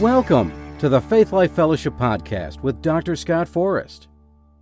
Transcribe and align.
Welcome 0.00 0.78
to 0.78 0.88
the 0.88 1.02
Faith 1.02 1.30
Life 1.30 1.52
Fellowship 1.52 1.92
Podcast 1.92 2.62
with 2.62 2.80
Dr. 2.80 3.14
Scott 3.16 3.46
Forrest. 3.46 4.08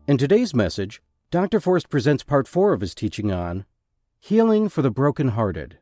In 0.09 0.19
today's 0.19 0.53
message, 0.53 1.01
Dr. 1.31 1.61
Forrest 1.61 1.89
presents 1.89 2.25
part 2.25 2.49
four 2.49 2.73
of 2.73 2.81
his 2.81 2.93
teaching 2.93 3.31
on 3.31 3.65
Healing 4.19 4.69
for 4.69 4.83
the 4.83 4.91
Brokenhearted. 4.91 5.79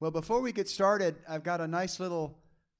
Well, 0.00 0.10
before 0.10 0.40
we 0.40 0.50
get 0.50 0.68
started, 0.68 1.14
I've 1.28 1.44
got 1.44 1.60
a 1.60 1.68
nice 1.68 2.00
little 2.00 2.36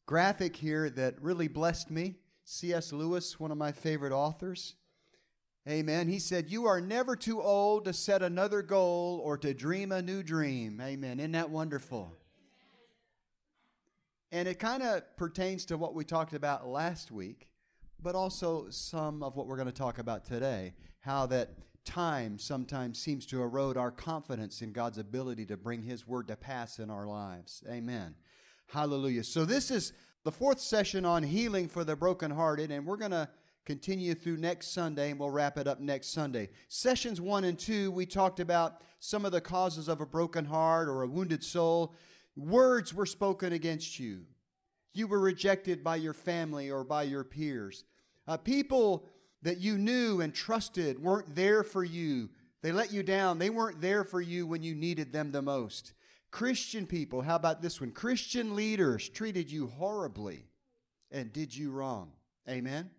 graphic 0.06 0.56
here 0.56 0.90
that 0.90 1.14
really 1.22 1.46
blessed 1.46 1.92
me. 1.92 2.16
C.S. 2.42 2.92
Lewis, 2.92 3.38
one 3.38 3.52
of 3.52 3.56
my 3.56 3.70
favorite 3.70 4.12
authors. 4.12 4.74
Amen. 5.68 6.08
He 6.08 6.18
said, 6.18 6.50
You 6.50 6.66
are 6.66 6.80
never 6.80 7.14
too 7.14 7.40
old 7.40 7.84
to 7.84 7.92
set 7.92 8.24
another 8.24 8.62
goal 8.62 9.20
or 9.22 9.38
to 9.38 9.54
dream 9.54 9.92
a 9.92 10.02
new 10.02 10.24
dream. 10.24 10.80
Amen. 10.80 11.20
Isn't 11.20 11.30
that 11.32 11.50
wonderful? 11.50 12.16
And 14.32 14.48
it 14.48 14.58
kind 14.58 14.82
of 14.82 15.16
pertains 15.16 15.64
to 15.66 15.76
what 15.76 15.94
we 15.94 16.04
talked 16.04 16.32
about 16.32 16.66
last 16.66 17.10
week, 17.10 17.48
but 18.02 18.14
also 18.14 18.66
some 18.70 19.22
of 19.22 19.36
what 19.36 19.46
we're 19.46 19.56
going 19.56 19.66
to 19.66 19.72
talk 19.72 19.98
about 19.98 20.24
today. 20.24 20.74
How 21.00 21.26
that 21.26 21.50
time 21.84 22.38
sometimes 22.38 22.98
seems 22.98 23.24
to 23.26 23.40
erode 23.40 23.76
our 23.76 23.92
confidence 23.92 24.60
in 24.60 24.72
God's 24.72 24.98
ability 24.98 25.46
to 25.46 25.56
bring 25.56 25.82
His 25.82 26.06
word 26.06 26.28
to 26.28 26.36
pass 26.36 26.78
in 26.80 26.90
our 26.90 27.06
lives. 27.06 27.62
Amen. 27.70 28.16
Hallelujah. 28.66 29.22
So, 29.22 29.44
this 29.44 29.70
is 29.70 29.92
the 30.24 30.32
fourth 30.32 30.58
session 30.58 31.04
on 31.04 31.22
healing 31.22 31.68
for 31.68 31.84
the 31.84 31.94
brokenhearted, 31.94 32.72
and 32.72 32.84
we're 32.84 32.96
going 32.96 33.12
to 33.12 33.28
continue 33.64 34.14
through 34.14 34.36
next 34.36 34.72
Sunday, 34.72 35.10
and 35.10 35.20
we'll 35.20 35.30
wrap 35.30 35.56
it 35.56 35.68
up 35.68 35.80
next 35.80 36.12
Sunday. 36.12 36.48
Sessions 36.68 37.20
one 37.20 37.44
and 37.44 37.58
two, 37.58 37.92
we 37.92 38.06
talked 38.06 38.40
about 38.40 38.80
some 38.98 39.24
of 39.24 39.30
the 39.30 39.40
causes 39.40 39.88
of 39.88 40.00
a 40.00 40.06
broken 40.06 40.44
heart 40.44 40.88
or 40.88 41.02
a 41.02 41.06
wounded 41.06 41.44
soul. 41.44 41.94
Words 42.36 42.92
were 42.92 43.06
spoken 43.06 43.52
against 43.52 43.98
you. 43.98 44.26
You 44.92 45.06
were 45.06 45.20
rejected 45.20 45.82
by 45.82 45.96
your 45.96 46.12
family 46.12 46.70
or 46.70 46.84
by 46.84 47.04
your 47.04 47.24
peers. 47.24 47.84
Uh, 48.28 48.36
people 48.36 49.08
that 49.42 49.58
you 49.58 49.78
knew 49.78 50.20
and 50.20 50.34
trusted 50.34 51.02
weren't 51.02 51.34
there 51.34 51.62
for 51.62 51.84
you. 51.84 52.30
They 52.62 52.72
let 52.72 52.92
you 52.92 53.02
down. 53.02 53.38
They 53.38 53.50
weren't 53.50 53.80
there 53.80 54.04
for 54.04 54.20
you 54.20 54.46
when 54.46 54.62
you 54.62 54.74
needed 54.74 55.12
them 55.12 55.32
the 55.32 55.42
most. 55.42 55.92
Christian 56.30 56.86
people, 56.86 57.22
how 57.22 57.36
about 57.36 57.62
this 57.62 57.80
one? 57.80 57.92
Christian 57.92 58.54
leaders 58.56 59.08
treated 59.08 59.50
you 59.50 59.68
horribly 59.68 60.46
and 61.10 61.32
did 61.32 61.56
you 61.56 61.70
wrong. 61.70 62.12
Amen? 62.48 62.90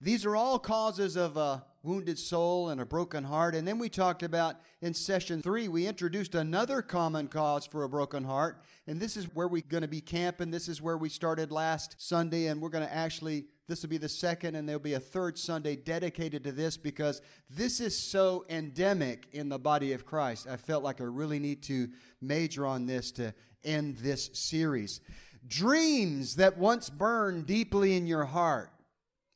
These 0.00 0.26
are 0.26 0.36
all 0.36 0.58
causes 0.58 1.16
of 1.16 1.36
a 1.36 1.64
wounded 1.86 2.18
soul 2.18 2.68
and 2.68 2.80
a 2.80 2.84
broken 2.84 3.24
heart. 3.24 3.54
And 3.54 3.66
then 3.66 3.78
we 3.78 3.88
talked 3.88 4.22
about 4.22 4.56
in 4.82 4.92
session 4.92 5.40
three, 5.40 5.68
we 5.68 5.86
introduced 5.86 6.34
another 6.34 6.82
common 6.82 7.28
cause 7.28 7.64
for 7.64 7.84
a 7.84 7.88
broken 7.88 8.24
heart. 8.24 8.62
And 8.86 9.00
this 9.00 9.16
is 9.16 9.32
where 9.34 9.48
we're 9.48 9.62
going 9.62 9.82
to 9.82 9.88
be 9.88 10.00
camping. 10.00 10.50
This 10.50 10.68
is 10.68 10.82
where 10.82 10.98
we 10.98 11.08
started 11.08 11.52
last 11.52 11.96
Sunday. 11.98 12.46
And 12.48 12.60
we're 12.60 12.68
going 12.68 12.86
to 12.86 12.92
actually, 12.92 13.46
this 13.68 13.82
will 13.82 13.88
be 13.88 13.98
the 13.98 14.08
second, 14.08 14.56
and 14.56 14.68
there'll 14.68 14.80
be 14.80 14.94
a 14.94 15.00
third 15.00 15.38
Sunday 15.38 15.76
dedicated 15.76 16.44
to 16.44 16.52
this 16.52 16.76
because 16.76 17.22
this 17.48 17.80
is 17.80 17.96
so 17.96 18.44
endemic 18.48 19.28
in 19.32 19.48
the 19.48 19.58
body 19.58 19.92
of 19.92 20.04
Christ. 20.04 20.46
I 20.48 20.56
felt 20.56 20.82
like 20.82 21.00
I 21.00 21.04
really 21.04 21.38
need 21.38 21.62
to 21.64 21.88
major 22.20 22.66
on 22.66 22.86
this 22.86 23.12
to 23.12 23.32
end 23.64 23.98
this 23.98 24.30
series. 24.34 25.00
Dreams 25.46 26.36
that 26.36 26.58
once 26.58 26.90
burned 26.90 27.46
deeply 27.46 27.96
in 27.96 28.06
your 28.06 28.24
heart 28.24 28.70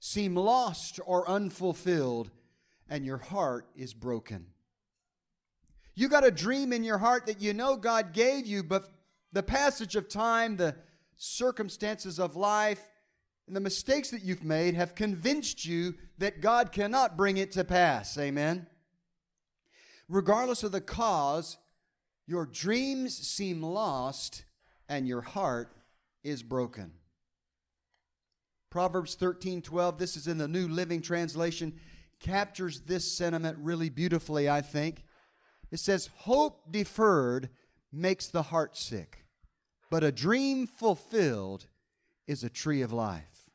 seem 0.00 0.34
lost 0.34 0.98
or 1.04 1.28
unfulfilled, 1.28 2.30
and 2.90 3.06
your 3.06 3.18
heart 3.18 3.66
is 3.74 3.94
broken. 3.94 4.46
You 5.94 6.08
got 6.08 6.26
a 6.26 6.30
dream 6.30 6.72
in 6.72 6.84
your 6.84 6.98
heart 6.98 7.26
that 7.26 7.40
you 7.40 7.54
know 7.54 7.76
God 7.76 8.12
gave 8.12 8.46
you, 8.46 8.62
but 8.62 8.88
the 9.32 9.42
passage 9.42 9.96
of 9.96 10.08
time, 10.08 10.56
the 10.56 10.74
circumstances 11.16 12.18
of 12.18 12.36
life, 12.36 12.82
and 13.46 13.56
the 13.56 13.60
mistakes 13.60 14.10
that 14.10 14.22
you've 14.22 14.44
made 14.44 14.74
have 14.74 14.94
convinced 14.94 15.64
you 15.64 15.94
that 16.18 16.40
God 16.40 16.72
cannot 16.72 17.16
bring 17.16 17.36
it 17.36 17.52
to 17.52 17.64
pass. 17.64 18.16
Amen. 18.18 18.66
Regardless 20.08 20.62
of 20.62 20.72
the 20.72 20.80
cause, 20.80 21.56
your 22.26 22.46
dreams 22.46 23.16
seem 23.16 23.62
lost 23.62 24.44
and 24.88 25.06
your 25.06 25.20
heart 25.20 25.72
is 26.22 26.42
broken. 26.42 26.92
Proverbs 28.70 29.16
13 29.16 29.62
12, 29.62 29.98
this 29.98 30.16
is 30.16 30.28
in 30.28 30.38
the 30.38 30.46
New 30.46 30.68
Living 30.68 31.02
Translation, 31.02 31.78
captures 32.20 32.82
this 32.82 33.10
sentiment 33.10 33.58
really 33.60 33.88
beautifully, 33.88 34.48
I 34.48 34.60
think. 34.60 35.04
It 35.70 35.78
says, 35.78 36.10
Hope 36.18 36.70
deferred 36.70 37.48
makes 37.92 38.28
the 38.28 38.42
heart 38.42 38.76
sick, 38.76 39.24
but 39.90 40.04
a 40.04 40.12
dream 40.12 40.66
fulfilled 40.66 41.66
is 42.26 42.44
a 42.44 42.50
tree 42.50 42.82
of 42.82 42.92
life. 42.92 43.50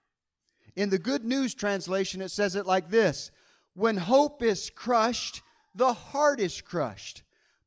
In 0.76 0.90
the 0.90 1.00
Good 1.00 1.24
News 1.24 1.54
Translation, 1.54 2.22
it 2.22 2.30
says 2.30 2.56
it 2.56 2.66
like 2.66 2.90
this 2.90 3.32
When 3.74 3.98
hope 3.98 4.44
is 4.44 4.70
crushed, 4.70 5.42
the 5.74 5.94
heart 5.94 6.40
is 6.40 6.62
crushed, 6.62 7.24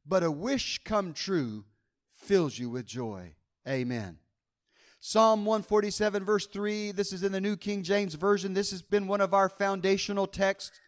but 0.07 0.23
a 0.23 0.31
wish 0.31 0.81
come 0.85 1.13
true 1.13 1.65
fills 2.13 2.59
you 2.59 2.69
with 2.69 2.87
joy. 2.87 3.35
Amen. 3.67 4.19
Psalm 5.01 5.45
147, 5.45 6.25
verse 6.25 6.47
3, 6.47 6.91
this 6.91 7.13
is 7.13 7.23
in 7.23 7.31
the 7.31 7.41
New 7.41 7.57
King 7.57 7.83
James 7.83 8.15
Version. 8.15 8.53
This 8.53 8.73
has 8.73 8.83
been 8.83 9.07
one 9.07 9.21
of 9.21 9.33
our 9.33 9.49
foundational 9.49 10.27
texts. 10.27 10.81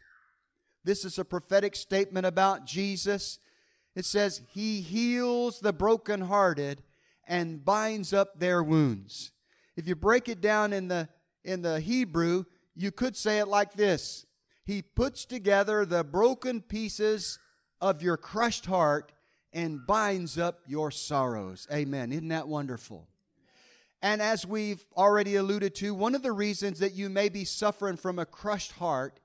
This 0.84 1.04
is 1.04 1.18
a 1.18 1.24
prophetic 1.24 1.76
statement 1.76 2.26
about 2.26 2.66
Jesus. 2.66 3.38
It 3.94 4.04
says, 4.04 4.42
He 4.48 4.80
heals 4.80 5.60
the 5.60 5.72
brokenhearted 5.72 6.82
and 7.26 7.64
binds 7.64 8.12
up 8.12 8.38
their 8.38 8.62
wounds. 8.62 9.32
If 9.76 9.86
you 9.86 9.94
break 9.94 10.28
it 10.28 10.40
down 10.40 10.72
in 10.72 10.88
the, 10.88 11.08
in 11.44 11.62
the 11.62 11.80
Hebrew, 11.80 12.44
you 12.74 12.90
could 12.90 13.16
say 13.16 13.38
it 13.38 13.48
like 13.48 13.74
this 13.74 14.26
He 14.64 14.82
puts 14.82 15.24
together 15.24 15.84
the 15.84 16.04
broken 16.04 16.60
pieces 16.60 17.38
of 17.80 18.02
your 18.02 18.16
crushed 18.16 18.66
heart 18.66 19.12
and 19.52 19.86
binds 19.86 20.38
up 20.38 20.60
your 20.66 20.90
sorrows. 20.90 21.66
Amen. 21.72 22.12
Isn't 22.12 22.28
that 22.28 22.48
wonderful? 22.48 23.08
And 24.02 24.22
as 24.22 24.46
we've 24.46 24.84
already 24.96 25.36
alluded 25.36 25.74
to, 25.76 25.94
one 25.94 26.14
of 26.14 26.22
the 26.22 26.32
reasons 26.32 26.78
that 26.78 26.94
you 26.94 27.10
may 27.10 27.28
be 27.28 27.44
suffering 27.44 27.96
from 27.96 28.18
a 28.18 28.24
crushed 28.24 28.72
heart 28.72 29.19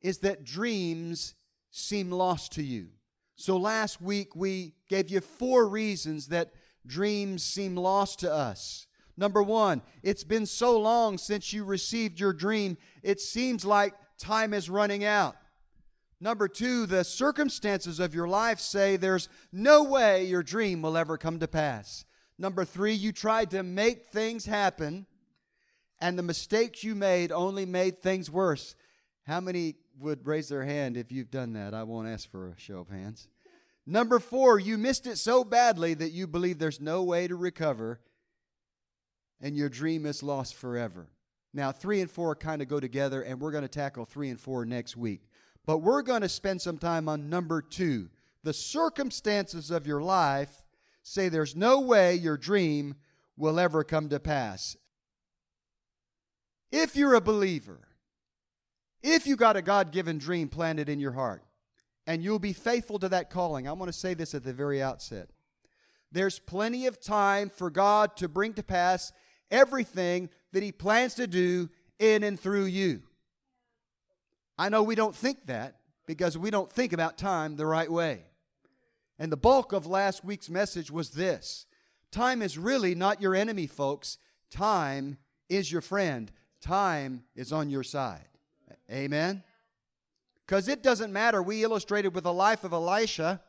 is 0.00 0.18
that 0.18 0.44
dreams 0.44 1.34
seem 1.70 2.10
lost 2.10 2.52
to 2.52 2.62
you. 2.62 2.88
So 3.36 3.56
last 3.56 4.02
week 4.02 4.34
we 4.36 4.74
gave 4.88 5.08
you 5.10 5.20
four 5.20 5.68
reasons 5.68 6.28
that 6.28 6.52
dreams 6.86 7.42
seem 7.42 7.76
lost 7.76 8.20
to 8.20 8.32
us. 8.32 8.86
Number 9.16 9.42
one, 9.42 9.82
it's 10.02 10.24
been 10.24 10.46
so 10.46 10.78
long 10.78 11.18
since 11.18 11.52
you 11.52 11.64
received 11.64 12.18
your 12.18 12.32
dream, 12.32 12.78
it 13.02 13.20
seems 13.20 13.64
like 13.64 13.94
time 14.18 14.54
is 14.54 14.70
running 14.70 15.04
out. 15.04 15.36
Number 16.20 16.48
two, 16.48 16.84
the 16.84 17.02
circumstances 17.02 17.98
of 17.98 18.14
your 18.14 18.28
life 18.28 18.60
say 18.60 18.96
there's 18.96 19.28
no 19.52 19.82
way 19.82 20.24
your 20.24 20.42
dream 20.42 20.82
will 20.82 20.96
ever 20.96 21.16
come 21.16 21.38
to 21.38 21.48
pass. 21.48 22.04
Number 22.38 22.64
three, 22.64 22.92
you 22.92 23.12
tried 23.12 23.50
to 23.50 23.62
make 23.62 24.06
things 24.06 24.46
happen, 24.46 25.06
and 25.98 26.18
the 26.18 26.22
mistakes 26.22 26.84
you 26.84 26.94
made 26.94 27.32
only 27.32 27.66
made 27.66 27.98
things 27.98 28.30
worse. 28.30 28.74
How 29.26 29.40
many 29.40 29.76
would 29.98 30.26
raise 30.26 30.48
their 30.48 30.64
hand 30.64 30.96
if 30.96 31.12
you've 31.12 31.30
done 31.30 31.52
that? 31.54 31.74
I 31.74 31.82
won't 31.82 32.08
ask 32.08 32.30
for 32.30 32.48
a 32.48 32.58
show 32.58 32.78
of 32.78 32.88
hands. 32.88 33.28
Number 33.86 34.18
four, 34.18 34.58
you 34.58 34.78
missed 34.78 35.06
it 35.06 35.16
so 35.16 35.42
badly 35.44 35.94
that 35.94 36.12
you 36.12 36.26
believe 36.26 36.58
there's 36.58 36.80
no 36.80 37.02
way 37.02 37.26
to 37.26 37.36
recover, 37.36 38.00
and 39.40 39.56
your 39.56 39.68
dream 39.68 40.06
is 40.06 40.22
lost 40.22 40.54
forever. 40.54 41.08
Now, 41.52 41.72
three 41.72 42.00
and 42.00 42.10
four 42.10 42.36
kind 42.36 42.62
of 42.62 42.68
go 42.68 42.78
together, 42.78 43.22
and 43.22 43.40
we're 43.40 43.50
going 43.50 43.62
to 43.62 43.68
tackle 43.68 44.04
three 44.04 44.28
and 44.28 44.40
four 44.40 44.64
next 44.64 44.96
week. 44.96 45.22
But 45.66 45.78
we're 45.78 46.02
going 46.02 46.22
to 46.22 46.28
spend 46.28 46.62
some 46.62 46.78
time 46.78 47.08
on 47.08 47.28
number 47.28 47.62
two 47.62 48.10
the 48.42 48.52
circumstances 48.52 49.70
of 49.70 49.86
your 49.86 50.00
life 50.00 50.64
say 51.02 51.28
there's 51.28 51.56
no 51.56 51.80
way 51.80 52.14
your 52.14 52.36
dream 52.36 52.94
will 53.36 53.58
ever 53.58 53.84
come 53.84 54.08
to 54.08 54.20
pass. 54.20 54.76
If 56.72 56.96
you're 56.96 57.14
a 57.14 57.20
believer, 57.20 57.88
if 59.02 59.26
you 59.26 59.36
got 59.36 59.56
a 59.56 59.62
God 59.62 59.92
given 59.92 60.18
dream 60.18 60.48
planted 60.48 60.88
in 60.88 61.00
your 61.00 61.12
heart, 61.12 61.42
and 62.06 62.22
you'll 62.22 62.38
be 62.38 62.52
faithful 62.52 62.98
to 62.98 63.08
that 63.08 63.30
calling, 63.30 63.68
I 63.68 63.72
want 63.72 63.90
to 63.90 63.98
say 63.98 64.14
this 64.14 64.34
at 64.34 64.44
the 64.44 64.52
very 64.52 64.82
outset. 64.82 65.30
There's 66.12 66.38
plenty 66.38 66.86
of 66.86 67.00
time 67.00 67.50
for 67.50 67.70
God 67.70 68.16
to 68.16 68.28
bring 68.28 68.54
to 68.54 68.62
pass 68.62 69.12
everything 69.50 70.28
that 70.52 70.62
He 70.62 70.72
plans 70.72 71.14
to 71.14 71.26
do 71.26 71.70
in 71.98 72.22
and 72.22 72.38
through 72.38 72.64
you. 72.64 73.02
I 74.58 74.68
know 74.68 74.82
we 74.82 74.94
don't 74.94 75.14
think 75.14 75.46
that 75.46 75.76
because 76.06 76.36
we 76.36 76.50
don't 76.50 76.70
think 76.70 76.92
about 76.92 77.16
time 77.16 77.56
the 77.56 77.66
right 77.66 77.90
way. 77.90 78.24
And 79.18 79.30
the 79.30 79.36
bulk 79.36 79.72
of 79.72 79.86
last 79.86 80.24
week's 80.24 80.50
message 80.50 80.90
was 80.90 81.10
this 81.10 81.66
Time 82.10 82.42
is 82.42 82.58
really 82.58 82.94
not 82.94 83.22
your 83.22 83.34
enemy, 83.36 83.66
folks. 83.66 84.18
Time 84.50 85.18
is 85.48 85.70
your 85.70 85.80
friend. 85.80 86.32
Time 86.60 87.22
is 87.36 87.52
on 87.52 87.70
your 87.70 87.84
side. 87.84 88.29
Amen? 88.90 89.42
Because 90.46 90.68
it 90.68 90.82
doesn't 90.82 91.12
matter. 91.12 91.42
We 91.42 91.62
illustrated 91.62 92.14
with 92.14 92.24
the 92.24 92.32
life 92.32 92.64
of 92.64 92.72
Elisha. 92.72 93.40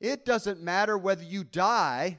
It 0.00 0.24
doesn't 0.24 0.62
matter 0.62 0.96
whether 0.96 1.24
you 1.24 1.42
die 1.44 2.18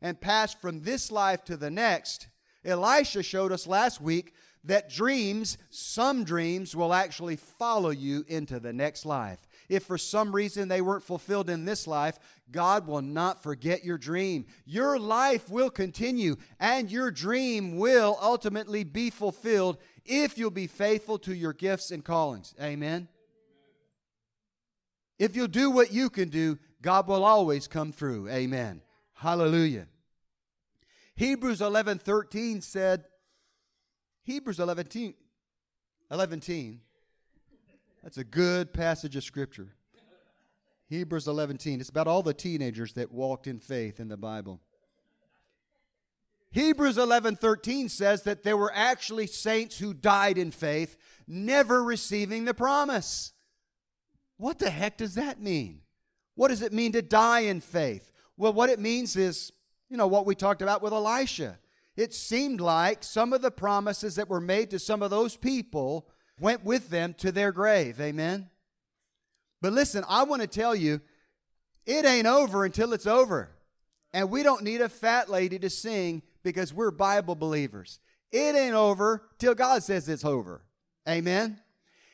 and 0.00 0.20
pass 0.20 0.54
from 0.54 0.82
this 0.82 1.10
life 1.12 1.44
to 1.44 1.56
the 1.56 1.70
next. 1.70 2.28
Elisha 2.64 3.22
showed 3.22 3.52
us 3.52 3.66
last 3.66 4.00
week 4.00 4.32
that 4.64 4.90
dreams, 4.90 5.58
some 5.70 6.24
dreams, 6.24 6.74
will 6.74 6.92
actually 6.92 7.36
follow 7.36 7.90
you 7.90 8.24
into 8.28 8.58
the 8.58 8.72
next 8.72 9.06
life. 9.06 9.46
If 9.68 9.84
for 9.84 9.98
some 9.98 10.34
reason 10.34 10.68
they 10.68 10.80
weren't 10.80 11.04
fulfilled 11.04 11.50
in 11.50 11.64
this 11.64 11.86
life, 11.86 12.18
God 12.50 12.86
will 12.86 13.02
not 13.02 13.42
forget 13.42 13.84
your 13.84 13.98
dream. 13.98 14.46
Your 14.64 14.98
life 14.98 15.48
will 15.48 15.70
continue, 15.70 16.36
and 16.60 16.90
your 16.90 17.10
dream 17.10 17.78
will 17.78 18.18
ultimately 18.20 18.84
be 18.84 19.10
fulfilled 19.10 19.78
if 20.08 20.38
you'll 20.38 20.50
be 20.50 20.66
faithful 20.66 21.18
to 21.20 21.34
your 21.34 21.52
gifts 21.52 21.90
and 21.90 22.04
callings. 22.04 22.54
Amen. 22.60 23.08
If 25.18 25.34
you'll 25.34 25.48
do 25.48 25.70
what 25.70 25.92
you 25.92 26.10
can 26.10 26.28
do, 26.28 26.58
God 26.82 27.08
will 27.08 27.24
always 27.24 27.66
come 27.66 27.92
through. 27.92 28.28
Amen. 28.28 28.82
Hallelujah. 29.14 29.86
Hebrews 31.16 31.60
11:13 31.60 32.60
said 32.62 33.06
Hebrews 34.22 34.60
11, 34.60 35.14
11 36.10 36.80
That's 38.02 38.18
a 38.18 38.24
good 38.24 38.74
passage 38.74 39.16
of 39.16 39.24
scripture. 39.24 39.74
Hebrews 40.88 41.26
11:10. 41.26 41.80
It's 41.80 41.88
about 41.88 42.06
all 42.06 42.22
the 42.22 42.34
teenagers 42.34 42.92
that 42.94 43.10
walked 43.10 43.46
in 43.46 43.58
faith 43.58 43.98
in 43.98 44.08
the 44.08 44.16
Bible. 44.16 44.60
Hebrews 46.56 46.96
11:13 46.96 47.90
says 47.90 48.22
that 48.22 48.42
there 48.42 48.56
were 48.56 48.72
actually 48.74 49.26
saints 49.26 49.76
who 49.76 49.92
died 49.92 50.38
in 50.38 50.50
faith, 50.50 50.96
never 51.26 51.84
receiving 51.84 52.46
the 52.46 52.54
promise. 52.54 53.34
What 54.38 54.58
the 54.58 54.70
heck 54.70 54.96
does 54.96 55.16
that 55.16 55.38
mean? 55.38 55.82
What 56.34 56.48
does 56.48 56.62
it 56.62 56.72
mean 56.72 56.92
to 56.92 57.02
die 57.02 57.40
in 57.40 57.60
faith? 57.60 58.10
Well, 58.38 58.54
what 58.54 58.70
it 58.70 58.78
means 58.78 59.16
is, 59.16 59.52
you 59.90 59.98
know, 59.98 60.06
what 60.06 60.24
we 60.24 60.34
talked 60.34 60.62
about 60.62 60.80
with 60.80 60.94
Elisha. 60.94 61.58
It 61.94 62.14
seemed 62.14 62.62
like 62.62 63.04
some 63.04 63.34
of 63.34 63.42
the 63.42 63.50
promises 63.50 64.14
that 64.14 64.30
were 64.30 64.40
made 64.40 64.70
to 64.70 64.78
some 64.78 65.02
of 65.02 65.10
those 65.10 65.36
people 65.36 66.08
went 66.40 66.64
with 66.64 66.88
them 66.88 67.12
to 67.18 67.30
their 67.32 67.52
grave. 67.52 68.00
Amen. 68.00 68.48
But 69.60 69.74
listen, 69.74 70.04
I 70.08 70.22
want 70.22 70.40
to 70.40 70.48
tell 70.48 70.74
you, 70.74 71.02
it 71.84 72.06
ain't 72.06 72.26
over 72.26 72.64
until 72.64 72.94
it's 72.94 73.06
over. 73.06 73.50
And 74.14 74.30
we 74.30 74.42
don't 74.42 74.64
need 74.64 74.80
a 74.80 74.88
fat 74.88 75.28
lady 75.28 75.58
to 75.58 75.68
sing 75.68 76.22
because 76.46 76.72
we're 76.72 76.92
Bible 76.92 77.34
believers. 77.34 77.98
It 78.30 78.54
ain't 78.54 78.76
over 78.76 79.24
till 79.36 79.56
God 79.56 79.82
says 79.82 80.08
it's 80.08 80.24
over. 80.24 80.62
Amen. 81.08 81.58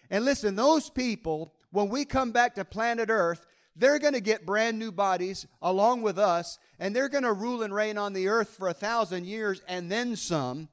And 0.08 0.24
listen, 0.24 0.56
those 0.56 0.88
people 0.88 1.52
when 1.70 1.90
we 1.90 2.06
come 2.06 2.32
back 2.32 2.54
to 2.54 2.64
planet 2.64 3.10
Earth, 3.10 3.44
they're 3.76 3.98
going 3.98 4.14
to 4.14 4.20
get 4.20 4.46
brand 4.46 4.78
new 4.78 4.90
bodies 4.90 5.46
along 5.60 6.00
with 6.00 6.18
us, 6.18 6.58
and 6.78 6.96
they're 6.96 7.10
going 7.10 7.24
to 7.24 7.32
rule 7.32 7.62
and 7.62 7.74
reign 7.74 7.98
on 7.98 8.14
the 8.14 8.28
earth 8.28 8.50
for 8.50 8.68
a 8.68 8.74
thousand 8.74 9.26
years 9.26 9.62
and 9.68 9.90
then 9.90 10.16
some. 10.16 10.68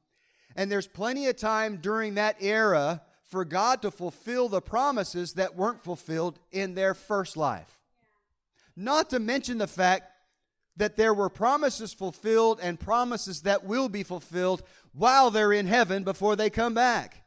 And 0.56 0.72
there's 0.72 0.88
plenty 0.88 1.28
of 1.28 1.38
time 1.38 1.78
during 1.78 2.16
that 2.16 2.36
era 2.42 3.02
for 3.24 3.46
God 3.46 3.82
to 3.82 3.92
fulfill 3.92 4.50
the 4.50 4.62
promises 4.62 5.34
that 5.34 5.56
weren't 5.56 5.84
fulfilled 5.84 6.40
in 6.52 6.76
their 6.76 6.94
first 6.94 7.38
life. 7.38 7.82
Not 8.76 9.10
to 9.12 9.20
mention 9.20 9.58
the 9.58 9.68
fact 9.68 10.12
that 10.78 10.96
there 10.96 11.14
were 11.14 11.30
promises 11.30 11.94
fulfilled 11.94 12.60
and 12.62 12.80
promises 12.80 13.42
that 13.42 13.66
will 13.66 13.90
be 13.90 14.04
fulfilled 14.04 14.64
while 14.94 15.30
they're 15.30 15.54
in 15.54 15.68
heaven 15.68 16.04
before 16.04 16.36
they 16.36 16.50
come 16.50 16.74
back. 16.74 17.24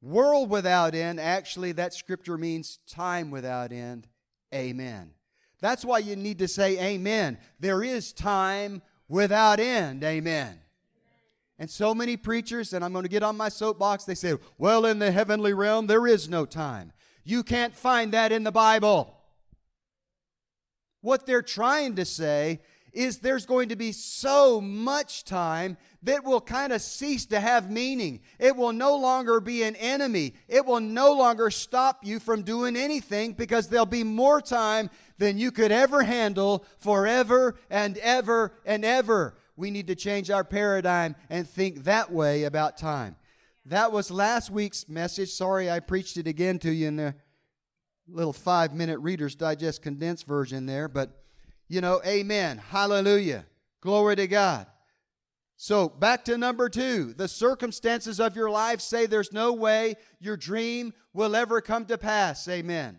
World 0.00 0.48
without 0.48 0.94
end, 0.94 1.18
actually, 1.18 1.72
that 1.72 1.92
scripture 1.92 2.38
means 2.38 2.78
time 2.86 3.30
without 3.30 3.72
end. 3.72 4.06
Amen. 4.54 5.10
That's 5.60 5.84
why 5.84 5.98
you 5.98 6.14
need 6.14 6.38
to 6.38 6.48
say 6.48 6.78
amen. 6.94 7.38
There 7.58 7.82
is 7.82 8.12
time 8.12 8.80
without 9.08 9.58
end. 9.58 10.04
Amen. 10.04 10.60
And 11.58 11.68
so 11.68 11.92
many 11.94 12.16
preachers, 12.16 12.72
and 12.72 12.84
I'm 12.84 12.92
going 12.92 13.02
to 13.02 13.08
get 13.08 13.24
on 13.24 13.36
my 13.36 13.48
soapbox, 13.48 14.04
they 14.04 14.14
say, 14.14 14.36
well, 14.56 14.86
in 14.86 15.00
the 15.00 15.10
heavenly 15.10 15.52
realm, 15.52 15.88
there 15.88 16.06
is 16.06 16.28
no 16.28 16.46
time. 16.46 16.92
You 17.24 17.42
can't 17.42 17.74
find 17.74 18.12
that 18.12 18.30
in 18.30 18.44
the 18.44 18.52
Bible. 18.52 19.17
What 21.08 21.24
they're 21.24 21.40
trying 21.40 21.96
to 21.96 22.04
say 22.04 22.60
is 22.92 23.20
there's 23.20 23.46
going 23.46 23.70
to 23.70 23.76
be 23.76 23.92
so 23.92 24.60
much 24.60 25.24
time 25.24 25.78
that 26.02 26.22
will 26.22 26.42
kind 26.42 26.70
of 26.70 26.82
cease 26.82 27.24
to 27.26 27.40
have 27.40 27.70
meaning. 27.70 28.20
It 28.38 28.54
will 28.54 28.74
no 28.74 28.94
longer 28.94 29.40
be 29.40 29.62
an 29.62 29.74
enemy. 29.76 30.34
It 30.48 30.66
will 30.66 30.80
no 30.80 31.14
longer 31.14 31.50
stop 31.50 32.04
you 32.04 32.20
from 32.20 32.42
doing 32.42 32.76
anything 32.76 33.32
because 33.32 33.68
there'll 33.68 33.86
be 33.86 34.04
more 34.04 34.42
time 34.42 34.90
than 35.16 35.38
you 35.38 35.50
could 35.50 35.72
ever 35.72 36.02
handle 36.02 36.66
forever 36.76 37.58
and 37.70 37.96
ever 37.96 38.52
and 38.66 38.84
ever. 38.84 39.38
We 39.56 39.70
need 39.70 39.86
to 39.86 39.94
change 39.94 40.30
our 40.30 40.44
paradigm 40.44 41.16
and 41.30 41.48
think 41.48 41.84
that 41.84 42.12
way 42.12 42.44
about 42.44 42.76
time. 42.76 43.16
That 43.64 43.92
was 43.92 44.10
last 44.10 44.50
week's 44.50 44.90
message. 44.90 45.30
Sorry 45.30 45.70
I 45.70 45.80
preached 45.80 46.18
it 46.18 46.26
again 46.26 46.58
to 46.58 46.70
you 46.70 46.88
in 46.88 46.96
the 46.96 47.14
little 48.08 48.32
five 48.32 48.74
minute 48.74 48.98
Reader's 48.98 49.34
Digest 49.34 49.82
condensed 49.82 50.26
version 50.26 50.66
there, 50.66 50.88
but 50.88 51.22
you 51.68 51.80
know, 51.80 52.00
amen. 52.06 52.58
Hallelujah. 52.58 53.44
Glory 53.80 54.16
to 54.16 54.26
God. 54.26 54.66
So, 55.56 55.88
back 55.88 56.24
to 56.26 56.38
number 56.38 56.68
two. 56.68 57.12
The 57.14 57.28
circumstances 57.28 58.20
of 58.20 58.36
your 58.36 58.48
life 58.48 58.80
say 58.80 59.06
there's 59.06 59.32
no 59.32 59.52
way 59.52 59.96
your 60.20 60.36
dream 60.36 60.94
will 61.12 61.34
ever 61.34 61.60
come 61.60 61.84
to 61.86 61.98
pass. 61.98 62.46
Amen. 62.48 62.98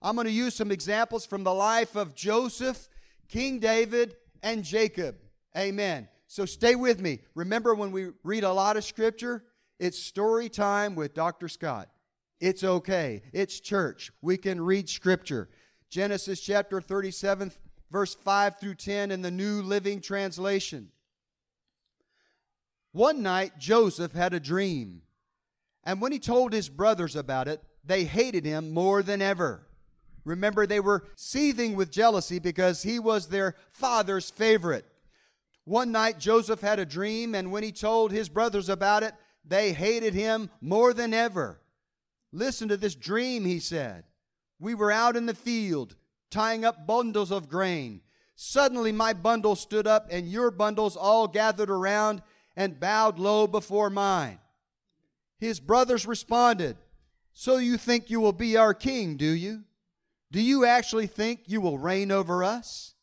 I'm 0.00 0.14
going 0.14 0.26
to 0.26 0.32
use 0.32 0.54
some 0.54 0.72
examples 0.72 1.26
from 1.26 1.44
the 1.44 1.52
life 1.52 1.96
of 1.96 2.14
Joseph, 2.14 2.88
King 3.28 3.58
David, 3.58 4.16
and 4.42 4.64
Jacob. 4.64 5.16
Amen. 5.56 6.08
So, 6.28 6.46
stay 6.46 6.74
with 6.74 6.98
me. 6.98 7.20
Remember, 7.34 7.74
when 7.74 7.92
we 7.92 8.08
read 8.24 8.42
a 8.42 8.52
lot 8.52 8.78
of 8.78 8.84
scripture, 8.84 9.44
it's 9.78 9.98
story 9.98 10.48
time 10.48 10.94
with 10.94 11.14
Dr. 11.14 11.46
Scott. 11.46 11.90
It's 12.40 12.62
okay. 12.62 13.22
It's 13.32 13.60
church. 13.60 14.12
We 14.22 14.36
can 14.36 14.60
read 14.60 14.88
scripture. 14.88 15.48
Genesis 15.90 16.40
chapter 16.40 16.80
37, 16.80 17.52
verse 17.90 18.14
5 18.14 18.60
through 18.60 18.74
10 18.74 19.10
in 19.10 19.22
the 19.22 19.30
New 19.30 19.62
Living 19.62 20.00
Translation. 20.00 20.90
One 22.92 23.22
night, 23.22 23.58
Joseph 23.58 24.12
had 24.12 24.34
a 24.34 24.40
dream, 24.40 25.02
and 25.84 26.00
when 26.00 26.12
he 26.12 26.18
told 26.18 26.52
his 26.52 26.68
brothers 26.68 27.16
about 27.16 27.48
it, 27.48 27.62
they 27.84 28.04
hated 28.04 28.44
him 28.44 28.70
more 28.70 29.02
than 29.02 29.22
ever. 29.22 29.66
Remember, 30.24 30.66
they 30.66 30.80
were 30.80 31.06
seething 31.16 31.74
with 31.74 31.90
jealousy 31.90 32.38
because 32.38 32.82
he 32.82 32.98
was 32.98 33.28
their 33.28 33.54
father's 33.70 34.30
favorite. 34.30 34.84
One 35.64 35.92
night, 35.92 36.18
Joseph 36.18 36.60
had 36.60 36.78
a 36.78 36.86
dream, 36.86 37.34
and 37.34 37.50
when 37.50 37.62
he 37.62 37.72
told 37.72 38.10
his 38.12 38.28
brothers 38.28 38.68
about 38.68 39.02
it, 39.02 39.14
they 39.44 39.72
hated 39.72 40.14
him 40.14 40.50
more 40.60 40.92
than 40.92 41.14
ever. 41.14 41.60
Listen 42.32 42.68
to 42.68 42.76
this 42.76 42.94
dream, 42.94 43.44
he 43.44 43.58
said. 43.58 44.04
We 44.58 44.74
were 44.74 44.92
out 44.92 45.16
in 45.16 45.26
the 45.26 45.34
field 45.34 45.94
tying 46.30 46.64
up 46.64 46.86
bundles 46.86 47.30
of 47.30 47.48
grain. 47.48 48.00
Suddenly 48.34 48.92
my 48.92 49.12
bundle 49.12 49.56
stood 49.56 49.86
up, 49.86 50.08
and 50.10 50.28
your 50.28 50.50
bundles 50.50 50.96
all 50.96 51.26
gathered 51.26 51.70
around 51.70 52.22
and 52.56 52.78
bowed 52.78 53.18
low 53.18 53.46
before 53.46 53.90
mine. 53.90 54.38
His 55.38 55.60
brothers 55.60 56.06
responded, 56.06 56.76
So 57.32 57.56
you 57.56 57.76
think 57.76 58.10
you 58.10 58.20
will 58.20 58.32
be 58.32 58.56
our 58.56 58.74
king, 58.74 59.16
do 59.16 59.30
you? 59.30 59.64
Do 60.30 60.40
you 60.40 60.64
actually 60.64 61.06
think 61.06 61.42
you 61.46 61.60
will 61.60 61.78
reign 61.78 62.12
over 62.12 62.44
us? 62.44 62.94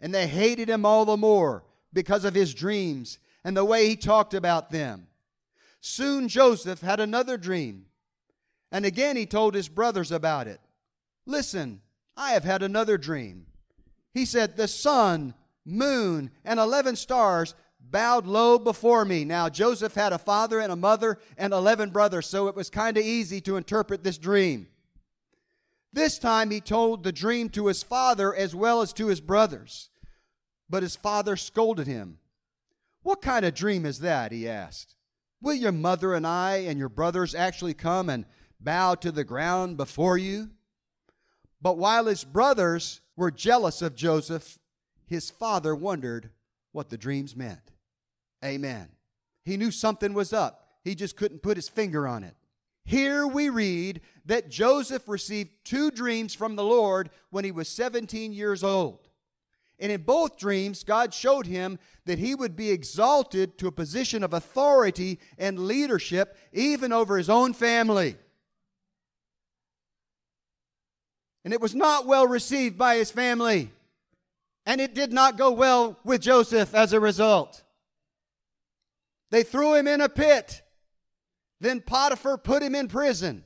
And 0.00 0.14
they 0.14 0.26
hated 0.26 0.68
him 0.68 0.86
all 0.86 1.04
the 1.04 1.16
more 1.16 1.64
because 1.92 2.24
of 2.24 2.34
his 2.34 2.54
dreams 2.54 3.18
and 3.44 3.56
the 3.56 3.64
way 3.64 3.88
he 3.88 3.96
talked 3.96 4.34
about 4.34 4.70
them. 4.70 5.08
Soon 5.80 6.28
Joseph 6.28 6.80
had 6.80 6.98
another 6.98 7.36
dream, 7.36 7.86
and 8.74 8.84
again 8.84 9.16
he 9.16 9.24
told 9.24 9.54
his 9.54 9.68
brothers 9.68 10.10
about 10.10 10.48
it. 10.48 10.60
Listen, 11.26 11.80
I 12.16 12.32
have 12.32 12.42
had 12.42 12.60
another 12.60 12.98
dream. 12.98 13.46
He 14.12 14.24
said, 14.24 14.56
The 14.56 14.66
sun, 14.66 15.34
moon, 15.64 16.32
and 16.44 16.58
11 16.58 16.96
stars 16.96 17.54
bowed 17.78 18.26
low 18.26 18.58
before 18.58 19.04
me. 19.04 19.24
Now, 19.24 19.48
Joseph 19.48 19.94
had 19.94 20.12
a 20.12 20.18
father 20.18 20.58
and 20.58 20.72
a 20.72 20.76
mother 20.76 21.20
and 21.38 21.52
11 21.52 21.90
brothers, 21.90 22.26
so 22.26 22.48
it 22.48 22.56
was 22.56 22.68
kind 22.68 22.96
of 22.96 23.04
easy 23.04 23.40
to 23.42 23.56
interpret 23.56 24.02
this 24.02 24.18
dream. 24.18 24.66
This 25.92 26.18
time 26.18 26.50
he 26.50 26.60
told 26.60 27.04
the 27.04 27.12
dream 27.12 27.50
to 27.50 27.68
his 27.68 27.84
father 27.84 28.34
as 28.34 28.56
well 28.56 28.82
as 28.82 28.92
to 28.94 29.06
his 29.06 29.20
brothers. 29.20 29.88
But 30.68 30.82
his 30.82 30.96
father 30.96 31.36
scolded 31.36 31.86
him. 31.86 32.18
What 33.04 33.22
kind 33.22 33.44
of 33.44 33.54
dream 33.54 33.86
is 33.86 34.00
that? 34.00 34.32
he 34.32 34.48
asked. 34.48 34.96
Will 35.40 35.54
your 35.54 35.70
mother 35.70 36.14
and 36.14 36.26
I 36.26 36.56
and 36.56 36.76
your 36.76 36.88
brothers 36.88 37.36
actually 37.36 37.74
come 37.74 38.08
and 38.08 38.24
bow 38.64 38.94
to 38.96 39.12
the 39.12 39.24
ground 39.24 39.76
before 39.76 40.18
you? 40.18 40.50
But 41.60 41.78
while 41.78 42.06
his 42.06 42.24
brothers 42.24 43.00
were 43.16 43.30
jealous 43.30 43.82
of 43.82 43.94
Joseph, 43.94 44.58
his 45.06 45.30
father 45.30 45.74
wondered 45.74 46.30
what 46.72 46.90
the 46.90 46.98
dreams 46.98 47.36
meant. 47.36 47.72
Amen. 48.44 48.88
He 49.44 49.56
knew 49.56 49.70
something 49.70 50.14
was 50.14 50.32
up, 50.32 50.68
he 50.82 50.94
just 50.94 51.16
couldn't 51.16 51.42
put 51.42 51.56
his 51.56 51.68
finger 51.68 52.06
on 52.08 52.24
it. 52.24 52.34
Here 52.84 53.26
we 53.26 53.48
read 53.48 54.02
that 54.26 54.50
Joseph 54.50 55.08
received 55.08 55.50
two 55.64 55.90
dreams 55.90 56.34
from 56.34 56.54
the 56.54 56.64
Lord 56.64 57.08
when 57.30 57.44
he 57.44 57.50
was 57.50 57.68
17 57.68 58.32
years 58.32 58.62
old. 58.62 59.08
And 59.78 59.90
in 59.90 60.02
both 60.02 60.36
dreams, 60.36 60.84
God 60.84 61.12
showed 61.12 61.46
him 61.46 61.78
that 62.04 62.18
he 62.18 62.34
would 62.34 62.54
be 62.54 62.70
exalted 62.70 63.58
to 63.58 63.66
a 63.66 63.72
position 63.72 64.22
of 64.22 64.32
authority 64.32 65.18
and 65.38 65.66
leadership, 65.66 66.36
even 66.52 66.92
over 66.92 67.16
his 67.16 67.30
own 67.30 67.54
family. 67.54 68.16
And 71.44 71.52
it 71.52 71.60
was 71.60 71.74
not 71.74 72.06
well 72.06 72.26
received 72.26 72.78
by 72.78 72.96
his 72.96 73.10
family. 73.10 73.70
And 74.66 74.80
it 74.80 74.94
did 74.94 75.12
not 75.12 75.36
go 75.36 75.52
well 75.52 75.98
with 76.04 76.22
Joseph 76.22 76.74
as 76.74 76.92
a 76.92 77.00
result. 77.00 77.62
They 79.30 79.42
threw 79.42 79.74
him 79.74 79.86
in 79.86 80.00
a 80.00 80.08
pit. 80.08 80.62
Then 81.60 81.80
Potiphar 81.80 82.38
put 82.38 82.62
him 82.62 82.74
in 82.74 82.88
prison. 82.88 83.44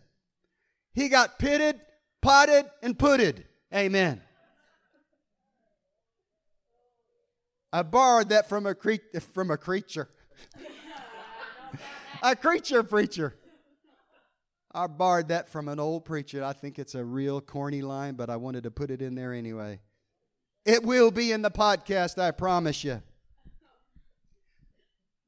He 0.93 1.09
got 1.09 1.39
pitted, 1.39 1.81
potted, 2.23 2.67
and 2.83 2.99
putted. 2.99 3.45
Amen. 3.75 4.21
I 7.73 7.83
borrowed 7.83 8.31
that 8.31 8.49
from 8.49 8.67
a, 8.67 8.75
cre- 8.75 9.19
from 9.33 9.51
a 9.51 9.57
creature. 9.57 10.09
a 12.23 12.35
creature 12.35 12.83
preacher. 12.83 13.37
I 14.73 14.87
borrowed 14.87 15.29
that 15.29 15.49
from 15.49 15.69
an 15.69 15.81
old 15.81 16.05
preacher. 16.05 16.45
I 16.45 16.53
think 16.53 16.79
it's 16.79 16.95
a 16.95 17.05
real 17.05 17.41
corny 17.41 17.83
line, 17.83 18.15
but 18.15 18.29
I 18.29 18.37
wanted 18.37 18.65
to 18.65 18.71
put 18.71 18.91
it 18.91 19.01
in 19.01 19.15
there 19.15 19.33
anyway. 19.33 19.81
It 20.65 20.83
will 20.83 21.11
be 21.11 21.33
in 21.33 21.41
the 21.41 21.51
podcast, 21.51 22.19
I 22.19 22.31
promise 22.31 22.85
you. 22.85 23.01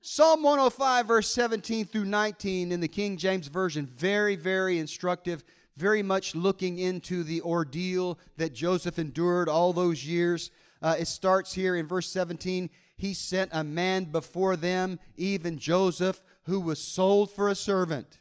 Psalm 0.03 0.43
105, 0.43 1.07
verse 1.07 1.31
17 1.31 1.87
through 1.87 2.07
19 2.07 2.73
in 2.73 2.81
the 2.81 2.89
King 2.89 3.17
James 3.17 3.49
Version, 3.49 3.87
very, 3.87 4.35
very 4.35 4.79
instructive, 4.79 5.45
very 5.77 6.03
much 6.03 6.35
looking 6.35 6.79
into 6.79 7.23
the 7.23 7.43
ordeal 7.43 8.19
that 8.37 8.55
Joseph 8.55 8.99
endured 8.99 9.49
all 9.49 9.73
those 9.73 10.07
years. 10.07 10.51
Uh, 10.81 10.97
it 10.99 11.07
starts 11.07 11.53
here 11.55 11.77
in 11.77 11.87
verse 11.87 12.09
17. 12.09 12.71
He 12.97 13.15
sent 13.15 13.51
a 13.53 13.65
man 13.65 14.05
before 14.05 14.57
them, 14.57 14.99
even 15.17 15.59
Joseph, 15.59 16.23
who 16.45 16.61
was 16.61 16.79
sold 16.79 17.31
for 17.31 17.49
a 17.49 17.55
servant, 17.55 18.20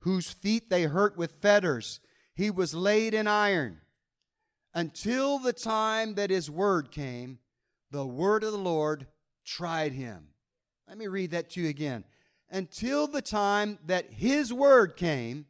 whose 0.00 0.30
feet 0.30 0.70
they 0.70 0.84
hurt 0.84 1.16
with 1.16 1.40
fetters. 1.40 2.00
He 2.34 2.50
was 2.50 2.74
laid 2.74 3.14
in 3.14 3.26
iron. 3.26 3.80
Until 4.72 5.38
the 5.38 5.52
time 5.52 6.14
that 6.14 6.30
his 6.30 6.50
word 6.50 6.90
came, 6.90 7.38
the 7.90 8.06
word 8.06 8.44
of 8.44 8.52
the 8.52 8.58
Lord 8.58 9.06
tried 9.44 9.92
him. 9.92 10.28
Let 10.88 10.96
me 10.96 11.06
read 11.06 11.32
that 11.32 11.50
to 11.50 11.60
you 11.60 11.68
again. 11.68 12.04
Until 12.50 13.06
the 13.06 13.22
time 13.22 13.78
that 13.86 14.12
his 14.12 14.52
word 14.52 14.96
came, 14.96 15.46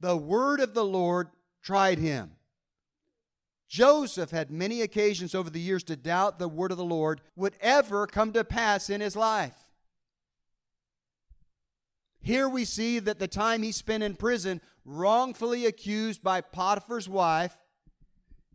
the 0.00 0.16
word 0.16 0.60
of 0.60 0.74
the 0.74 0.84
Lord 0.84 1.28
tried 1.62 1.98
him. 1.98 2.32
Joseph 3.68 4.30
had 4.30 4.50
many 4.50 4.82
occasions 4.82 5.34
over 5.34 5.48
the 5.48 5.60
years 5.60 5.82
to 5.84 5.96
doubt 5.96 6.38
the 6.38 6.48
word 6.48 6.72
of 6.72 6.76
the 6.76 6.84
Lord 6.84 7.20
would 7.36 7.54
ever 7.60 8.06
come 8.06 8.32
to 8.32 8.44
pass 8.44 8.90
in 8.90 9.00
his 9.00 9.16
life. 9.16 9.61
Here 12.22 12.48
we 12.48 12.64
see 12.64 13.00
that 13.00 13.18
the 13.18 13.28
time 13.28 13.62
he 13.62 13.72
spent 13.72 14.04
in 14.04 14.14
prison, 14.14 14.60
wrongfully 14.84 15.66
accused 15.66 16.22
by 16.22 16.40
Potiphar's 16.40 17.08
wife, 17.08 17.58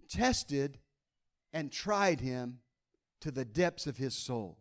tested 0.09 0.79
and 1.51 1.71
tried 1.71 2.21
him 2.21 2.59
to 3.19 3.29
the 3.29 3.43
depths 3.43 3.86
of 3.86 3.97
his 3.97 4.15
soul. 4.15 4.57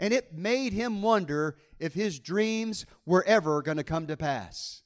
And 0.00 0.14
it 0.14 0.32
made 0.34 0.72
him 0.72 1.02
wonder 1.02 1.56
if 1.78 1.92
his 1.92 2.18
dreams 2.18 2.86
were 3.04 3.24
ever 3.24 3.60
going 3.60 3.76
to 3.76 3.84
come 3.84 4.06
to 4.06 4.16
pass. 4.16 4.82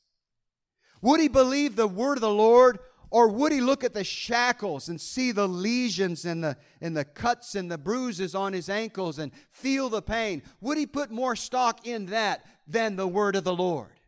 Would 1.00 1.20
he 1.20 1.28
believe 1.28 1.76
the 1.76 1.86
word 1.86 2.18
of 2.18 2.22
the 2.22 2.30
Lord 2.30 2.80
or 3.10 3.28
would 3.28 3.52
he 3.52 3.60
look 3.60 3.84
at 3.84 3.94
the 3.94 4.04
shackles 4.04 4.88
and 4.88 5.00
see 5.00 5.30
the 5.30 5.46
lesions 5.46 6.25
and 6.25 6.42
the, 6.42 6.56
and 6.80 6.96
the 6.96 7.04
cuts 7.04 7.54
and 7.54 7.70
the 7.70 7.78
bruises 7.78 8.34
on 8.34 8.52
his 8.52 8.68
ankles 8.68 9.18
and 9.18 9.32
feel 9.50 9.88
the 9.88 10.02
pain? 10.02 10.42
Would 10.60 10.76
he 10.76 10.86
put 10.86 11.10
more 11.10 11.36
stock 11.36 11.86
in 11.86 12.06
that 12.06 12.44
than 12.66 12.96
the 12.96 13.08
word 13.08 13.37
of 13.37 13.44
the 13.44 13.54
Lord? 13.54 14.00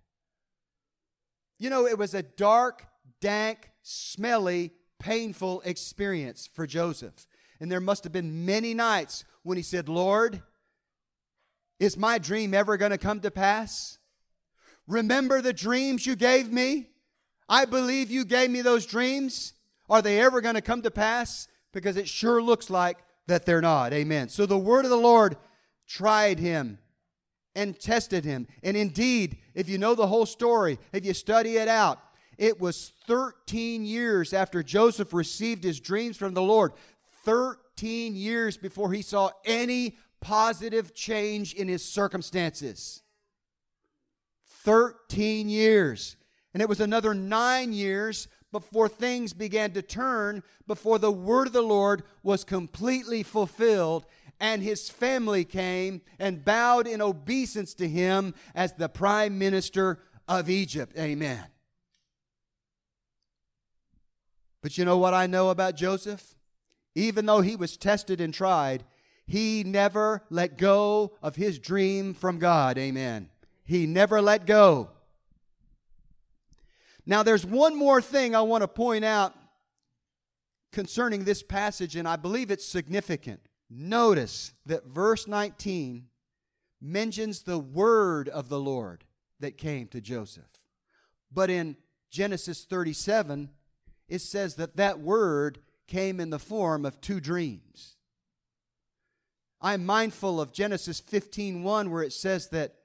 You 1.58 1.70
know, 1.70 1.86
it 1.86 1.98
was 1.98 2.14
a 2.14 2.22
dark, 2.22 2.86
dank, 3.20 3.70
smelly, 3.82 4.72
painful 4.98 5.62
experience 5.64 6.48
for 6.52 6.66
Joseph. 6.66 7.26
And 7.60 7.70
there 7.70 7.80
must 7.80 8.04
have 8.04 8.12
been 8.12 8.46
many 8.46 8.74
nights 8.74 9.24
when 9.42 9.56
he 9.56 9.62
said, 9.62 9.88
Lord, 9.88 10.42
is 11.80 11.96
my 11.96 12.18
dream 12.18 12.54
ever 12.54 12.76
going 12.76 12.90
to 12.90 12.98
come 12.98 13.20
to 13.20 13.30
pass? 13.30 13.98
Remember 14.86 15.40
the 15.40 15.52
dreams 15.52 16.06
you 16.06 16.16
gave 16.16 16.52
me? 16.52 16.88
I 17.48 17.64
believe 17.64 18.10
you 18.10 18.24
gave 18.24 18.50
me 18.50 18.62
those 18.62 18.86
dreams. 18.86 19.54
Are 19.88 20.02
they 20.02 20.20
ever 20.20 20.40
going 20.40 20.54
to 20.54 20.60
come 20.60 20.82
to 20.82 20.90
pass? 20.90 21.48
Because 21.72 21.96
it 21.96 22.08
sure 22.08 22.42
looks 22.42 22.70
like 22.70 22.98
that 23.26 23.46
they're 23.46 23.60
not. 23.60 23.92
Amen. 23.92 24.28
So 24.28 24.46
the 24.46 24.58
word 24.58 24.84
of 24.84 24.90
the 24.90 24.96
Lord 24.96 25.36
tried 25.86 26.38
him 26.38 26.78
and 27.58 27.78
tested 27.78 28.24
him. 28.24 28.46
And 28.62 28.76
indeed, 28.76 29.38
if 29.54 29.68
you 29.68 29.78
know 29.78 29.96
the 29.96 30.06
whole 30.06 30.26
story, 30.26 30.78
if 30.92 31.04
you 31.04 31.12
study 31.12 31.56
it 31.56 31.66
out, 31.66 31.98
it 32.38 32.60
was 32.60 32.92
13 33.08 33.84
years 33.84 34.32
after 34.32 34.62
Joseph 34.62 35.12
received 35.12 35.64
his 35.64 35.80
dreams 35.80 36.16
from 36.16 36.34
the 36.34 36.42
Lord, 36.42 36.72
13 37.24 38.14
years 38.14 38.56
before 38.56 38.92
he 38.92 39.02
saw 39.02 39.30
any 39.44 39.96
positive 40.20 40.94
change 40.94 41.52
in 41.52 41.66
his 41.66 41.84
circumstances. 41.84 43.02
13 44.46 45.48
years. 45.48 46.16
And 46.54 46.62
it 46.62 46.68
was 46.68 46.80
another 46.80 47.12
nine 47.12 47.72
years 47.72 48.28
before 48.52 48.88
things 48.88 49.32
began 49.32 49.72
to 49.72 49.82
turn, 49.82 50.44
before 50.66 50.98
the 50.98 51.12
word 51.12 51.48
of 51.48 51.52
the 51.52 51.60
Lord 51.62 52.04
was 52.22 52.44
completely 52.44 53.22
fulfilled, 53.22 54.06
and 54.40 54.62
his 54.62 54.88
family 54.88 55.44
came 55.44 56.02
and 56.18 56.44
bowed 56.44 56.86
in 56.86 57.02
obeisance 57.02 57.74
to 57.74 57.88
him 57.88 58.34
as 58.54 58.72
the 58.72 58.88
prime 58.88 59.38
minister 59.38 60.00
of 60.28 60.48
Egypt. 60.48 60.96
Amen. 60.98 61.44
But 64.62 64.76
you 64.76 64.84
know 64.84 64.98
what 64.98 65.14
I 65.14 65.26
know 65.26 65.50
about 65.50 65.76
Joseph? 65.76 66.34
Even 66.94 67.26
though 67.26 67.40
he 67.40 67.56
was 67.56 67.76
tested 67.76 68.20
and 68.20 68.34
tried, 68.34 68.84
he 69.26 69.62
never 69.62 70.24
let 70.30 70.58
go 70.58 71.14
of 71.22 71.36
his 71.36 71.58
dream 71.58 72.14
from 72.14 72.38
God. 72.38 72.78
Amen. 72.78 73.30
He 73.64 73.86
never 73.86 74.20
let 74.22 74.46
go. 74.46 74.90
Now, 77.06 77.22
there's 77.22 77.46
one 77.46 77.76
more 77.76 78.02
thing 78.02 78.34
I 78.34 78.42
want 78.42 78.62
to 78.62 78.68
point 78.68 79.04
out 79.04 79.34
concerning 80.72 81.24
this 81.24 81.42
passage, 81.42 81.96
and 81.96 82.06
I 82.06 82.16
believe 82.16 82.50
it's 82.50 82.66
significant. 82.66 83.40
Notice 83.70 84.52
that 84.66 84.86
verse 84.86 85.26
19 85.26 86.06
mentions 86.80 87.42
the 87.42 87.58
word 87.58 88.28
of 88.28 88.48
the 88.48 88.60
Lord 88.60 89.04
that 89.40 89.58
came 89.58 89.86
to 89.88 90.00
Joseph. 90.00 90.66
But 91.30 91.50
in 91.50 91.76
Genesis 92.10 92.64
37, 92.64 93.50
it 94.08 94.20
says 94.20 94.54
that 94.54 94.76
that 94.76 95.00
word 95.00 95.58
came 95.86 96.20
in 96.20 96.30
the 96.30 96.38
form 96.38 96.84
of 96.84 97.00
two 97.00 97.20
dreams. 97.20 97.96
I'm 99.60 99.84
mindful 99.84 100.40
of 100.40 100.52
Genesis 100.52 101.00
15:1 101.00 101.90
where 101.90 102.02
it 102.02 102.12
says 102.12 102.48
that 102.48 102.76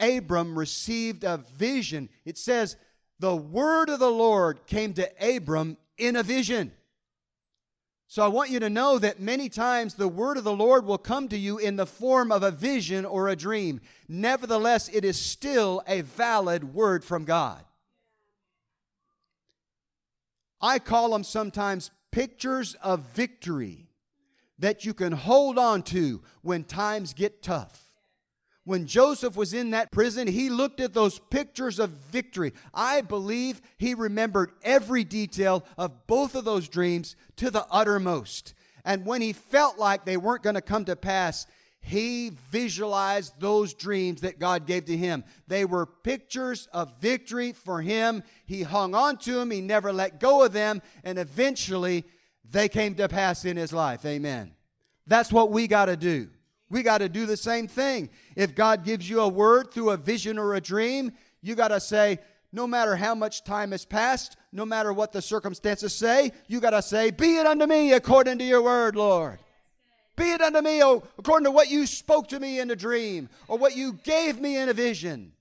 Abram 0.00 0.58
received 0.58 1.24
a 1.24 1.36
vision. 1.36 2.08
It 2.24 2.38
says 2.38 2.76
the 3.18 3.36
word 3.36 3.90
of 3.90 4.00
the 4.00 4.10
Lord 4.10 4.66
came 4.66 4.94
to 4.94 5.36
Abram 5.36 5.76
in 5.98 6.16
a 6.16 6.22
vision. 6.22 6.72
So 8.10 8.24
I 8.24 8.26
want 8.26 8.50
you 8.50 8.58
to 8.58 8.68
know 8.68 8.98
that 8.98 9.20
many 9.20 9.48
times 9.48 9.94
the 9.94 10.08
word 10.08 10.36
of 10.36 10.42
the 10.42 10.52
Lord 10.52 10.84
will 10.84 10.98
come 10.98 11.28
to 11.28 11.36
you 11.36 11.58
in 11.58 11.76
the 11.76 11.86
form 11.86 12.32
of 12.32 12.42
a 12.42 12.50
vision 12.50 13.04
or 13.04 13.28
a 13.28 13.36
dream. 13.36 13.80
Nevertheless, 14.08 14.88
it 14.92 15.04
is 15.04 15.16
still 15.16 15.80
a 15.86 16.00
valid 16.00 16.74
word 16.74 17.04
from 17.04 17.24
God. 17.24 17.64
I 20.60 20.80
call 20.80 21.10
them 21.10 21.22
sometimes 21.22 21.92
pictures 22.10 22.74
of 22.82 23.02
victory 23.14 23.86
that 24.58 24.84
you 24.84 24.92
can 24.92 25.12
hold 25.12 25.56
on 25.56 25.84
to 25.84 26.20
when 26.42 26.64
times 26.64 27.14
get 27.14 27.44
tough 27.44 27.89
when 28.64 28.86
Joseph 28.86 29.36
was 29.36 29.54
in 29.54 29.70
that 29.70 29.90
prison, 29.90 30.28
he 30.28 30.50
looked 30.50 30.80
at 30.80 30.92
those 30.92 31.18
pictures 31.18 31.78
of 31.78 31.90
victory. 31.90 32.52
I 32.74 33.00
believe 33.00 33.60
he 33.78 33.94
remembered 33.94 34.52
every 34.62 35.02
detail 35.02 35.64
of 35.78 36.06
both 36.06 36.34
of 36.34 36.44
those 36.44 36.68
dreams 36.68 37.16
to 37.36 37.50
the 37.50 37.66
uttermost. 37.70 38.54
And 38.84 39.06
when 39.06 39.22
he 39.22 39.32
felt 39.32 39.78
like 39.78 40.04
they 40.04 40.16
weren't 40.16 40.42
going 40.42 40.54
to 40.54 40.60
come 40.60 40.84
to 40.86 40.96
pass, 40.96 41.46
he 41.80 42.30
visualized 42.50 43.40
those 43.40 43.72
dreams 43.72 44.20
that 44.20 44.38
God 44.38 44.66
gave 44.66 44.84
to 44.86 44.96
him. 44.96 45.24
They 45.48 45.64
were 45.64 45.86
pictures 45.86 46.68
of 46.72 47.00
victory 47.00 47.52
for 47.52 47.80
him. 47.80 48.22
He 48.46 48.62
hung 48.62 48.94
on 48.94 49.16
to 49.18 49.34
them, 49.34 49.50
he 49.50 49.62
never 49.62 49.92
let 49.92 50.20
go 50.20 50.44
of 50.44 50.52
them, 50.52 50.82
and 51.02 51.18
eventually 51.18 52.04
they 52.48 52.68
came 52.68 52.94
to 52.96 53.08
pass 53.08 53.44
in 53.44 53.56
his 53.56 53.72
life. 53.72 54.04
Amen. 54.04 54.52
That's 55.06 55.32
what 55.32 55.50
we 55.50 55.66
got 55.66 55.86
to 55.86 55.96
do. 55.96 56.28
We 56.70 56.82
got 56.82 56.98
to 56.98 57.08
do 57.08 57.26
the 57.26 57.36
same 57.36 57.66
thing. 57.66 58.10
If 58.36 58.54
God 58.54 58.84
gives 58.84 59.10
you 59.10 59.20
a 59.20 59.28
word 59.28 59.72
through 59.72 59.90
a 59.90 59.96
vision 59.96 60.38
or 60.38 60.54
a 60.54 60.60
dream, 60.60 61.12
you 61.42 61.56
got 61.56 61.68
to 61.68 61.80
say, 61.80 62.20
no 62.52 62.66
matter 62.66 62.96
how 62.96 63.14
much 63.14 63.44
time 63.44 63.72
has 63.72 63.84
passed, 63.84 64.36
no 64.52 64.64
matter 64.64 64.92
what 64.92 65.12
the 65.12 65.22
circumstances 65.22 65.94
say, 65.94 66.32
you 66.46 66.60
got 66.60 66.70
to 66.70 66.82
say, 66.82 67.10
Be 67.10 67.36
it 67.36 67.46
unto 67.46 67.66
me 67.66 67.92
according 67.92 68.38
to 68.38 68.44
your 68.44 68.62
word, 68.62 68.96
Lord. 68.96 69.38
Be 70.16 70.32
it 70.32 70.40
unto 70.40 70.60
me 70.60 70.82
oh, 70.82 71.02
according 71.18 71.44
to 71.44 71.50
what 71.50 71.70
you 71.70 71.86
spoke 71.86 72.28
to 72.28 72.40
me 72.40 72.60
in 72.60 72.70
a 72.70 72.76
dream 72.76 73.28
or 73.48 73.56
what 73.56 73.76
you 73.76 73.94
gave 74.04 74.40
me 74.40 74.56
in 74.56 74.68
a 74.68 74.74
vision. 74.74 75.32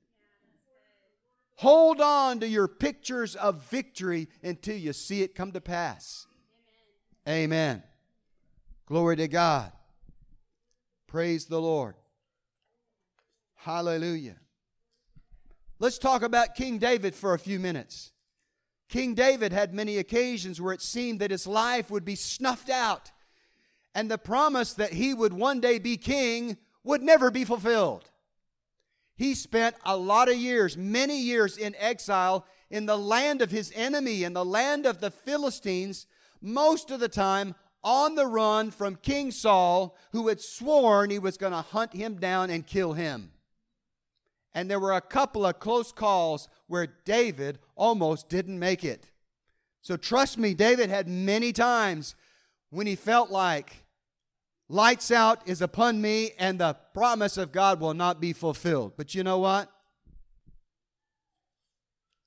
Hold 1.56 2.00
on 2.00 2.40
to 2.40 2.48
your 2.48 2.70
pictures 2.70 3.36
of 3.36 3.70
victory 3.70 4.30
until 4.42 4.78
you 4.78 4.94
see 4.94 5.22
it 5.22 5.36
come 5.36 5.52
to 5.52 5.60
pass. 5.60 6.26
Amen. 7.28 7.44
Amen. 7.44 7.84
Glory 8.86 9.18
to 9.18 9.28
God. 9.28 9.72
Praise 11.10 11.46
the 11.46 11.60
Lord. 11.60 11.96
Hallelujah. 13.56 14.36
Let's 15.80 15.98
talk 15.98 16.22
about 16.22 16.54
King 16.54 16.78
David 16.78 17.16
for 17.16 17.34
a 17.34 17.40
few 17.40 17.58
minutes. 17.58 18.12
King 18.90 19.16
David 19.16 19.52
had 19.52 19.74
many 19.74 19.98
occasions 19.98 20.62
where 20.62 20.72
it 20.72 20.84
seemed 20.84 21.20
that 21.20 21.32
his 21.32 21.48
life 21.48 21.90
would 21.90 22.06
be 22.06 22.14
snuffed 22.14 22.70
out 22.70 23.12
and 23.96 24.10
the 24.10 24.20
promise 24.20 24.74
that 24.74 24.94
he 24.94 25.16
would 25.16 25.34
one 25.34 25.60
day 25.60 25.80
be 25.80 25.98
king 25.98 26.58
would 26.84 27.02
never 27.02 27.32
be 27.32 27.44
fulfilled. 27.44 28.12
He 29.16 29.34
spent 29.34 29.76
a 29.84 29.98
lot 29.98 30.30
of 30.30 30.36
years, 30.36 30.78
many 30.78 31.20
years 31.20 31.58
in 31.58 31.74
exile 31.80 32.46
in 32.70 32.86
the 32.86 32.98
land 33.00 33.42
of 33.42 33.50
his 33.50 33.74
enemy, 33.76 34.24
in 34.24 34.34
the 34.34 34.46
land 34.46 34.86
of 34.86 35.02
the 35.02 35.10
Philistines, 35.10 36.06
most 36.40 36.92
of 36.92 37.00
the 37.00 37.10
time 37.10 37.56
on 37.84 38.16
the 38.16 38.26
run 38.26 38.72
from 38.72 38.96
King 38.96 39.32
Saul, 39.32 39.98
who 40.12 40.28
had 40.28 40.42
sworn 40.42 41.10
he 41.10 41.20
was 41.20 41.38
going 41.38 41.54
to 41.54 41.62
hunt 41.62 41.94
him 41.94 42.16
down 42.16 42.50
and 42.50 42.66
kill 42.66 42.94
him. 42.94 43.32
And 44.54 44.70
there 44.70 44.80
were 44.80 44.94
a 44.94 45.02
couple 45.02 45.46
of 45.46 45.60
close 45.60 45.92
calls 45.92 46.50
where 46.68 46.88
David 47.06 47.60
almost 47.76 48.30
didn't 48.30 48.60
make 48.60 48.84
it. 48.84 49.10
So 49.82 49.96
trust 49.96 50.38
me, 50.38 50.54
David 50.54 50.90
had 50.90 51.08
many 51.08 51.54
times 51.54 52.16
when 52.70 52.88
he 52.88 52.96
felt 52.96 53.30
like 53.30 53.84
lights 54.68 55.12
out 55.12 55.48
is 55.48 55.62
upon 55.62 56.02
me 56.02 56.32
and 56.38 56.60
the 56.60 56.76
promise 56.94 57.38
of 57.38 57.52
God 57.52 57.80
will 57.80 57.94
not 57.94 58.20
be 58.20 58.34
fulfilled. 58.34 58.94
But 58.98 59.16
you 59.16 59.24
know 59.24 59.40
what? 59.40 59.72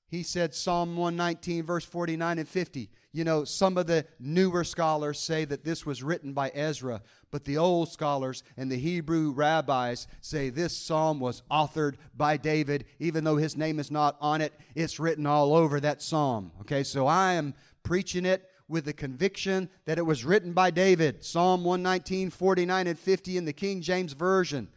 He 0.07 0.23
said, 0.23 0.53
Psalm 0.53 0.95
119, 0.95 1.65
verse 1.65 1.85
49 1.85 2.39
and 2.39 2.47
50. 2.47 2.89
You 3.15 3.23
know, 3.23 3.43
some 3.43 3.77
of 3.77 3.85
the 3.85 4.07
newer 4.19 4.63
scholars 4.63 5.19
say 5.19 5.45
that 5.45 5.63
this 5.63 5.85
was 5.85 6.01
written 6.01 6.33
by 6.33 6.49
Ezra, 6.49 7.03
but 7.29 7.45
the 7.45 7.57
old 7.57 7.89
scholars 7.89 8.41
and 8.57 8.71
the 8.71 8.77
Hebrew 8.77 9.31
rabbis 9.31 10.07
say 10.19 10.49
this 10.49 10.75
psalm 10.75 11.19
was 11.19 11.43
authored 11.51 11.95
by 12.17 12.37
David, 12.37 12.85
even 12.97 13.23
though 13.23 13.37
his 13.37 13.55
name 13.55 13.77
is 13.77 13.91
not 13.91 14.17
on 14.19 14.41
it. 14.41 14.51
It's 14.73 14.99
written 14.99 15.27
all 15.27 15.53
over 15.53 15.79
that 15.79 16.01
psalm. 16.01 16.51
Okay, 16.61 16.83
so 16.83 17.05
I 17.05 17.33
am 17.33 17.53
preaching 17.83 18.25
it 18.25 18.49
with 18.67 18.85
the 18.85 18.93
conviction 18.93 19.69
that 19.85 19.99
it 19.99 20.05
was 20.05 20.25
written 20.25 20.53
by 20.53 20.71
David. 20.71 21.23
Psalm 21.23 21.63
119, 21.63 22.31
49, 22.31 22.87
and 22.87 22.97
50 22.97 23.37
in 23.37 23.45
the 23.45 23.53
King 23.53 23.81
James 23.81 24.13
Version. 24.13 24.69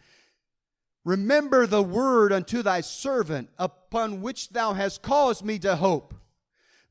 Remember 1.07 1.66
the 1.66 1.83
word 1.83 2.35
unto 2.35 2.62
thy 2.62 2.83
servant, 2.83 3.49
upon 3.59 4.21
which 4.21 4.50
thou 4.50 4.75
hast 4.75 5.00
caused 5.00 5.43
me 5.43 5.59
to 5.61 5.76
hope. 5.76 6.12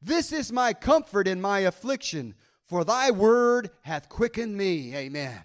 This 0.06 0.32
is 0.32 0.52
my 0.52 0.74
comfort 0.74 1.28
in 1.28 1.42
my 1.42 1.62
affliction, 1.62 2.36
for 2.68 2.84
thy 2.84 3.10
word 3.10 3.72
hath 3.82 4.08
quickened 4.08 4.56
me. 4.56 4.96
Amen. 4.96 5.42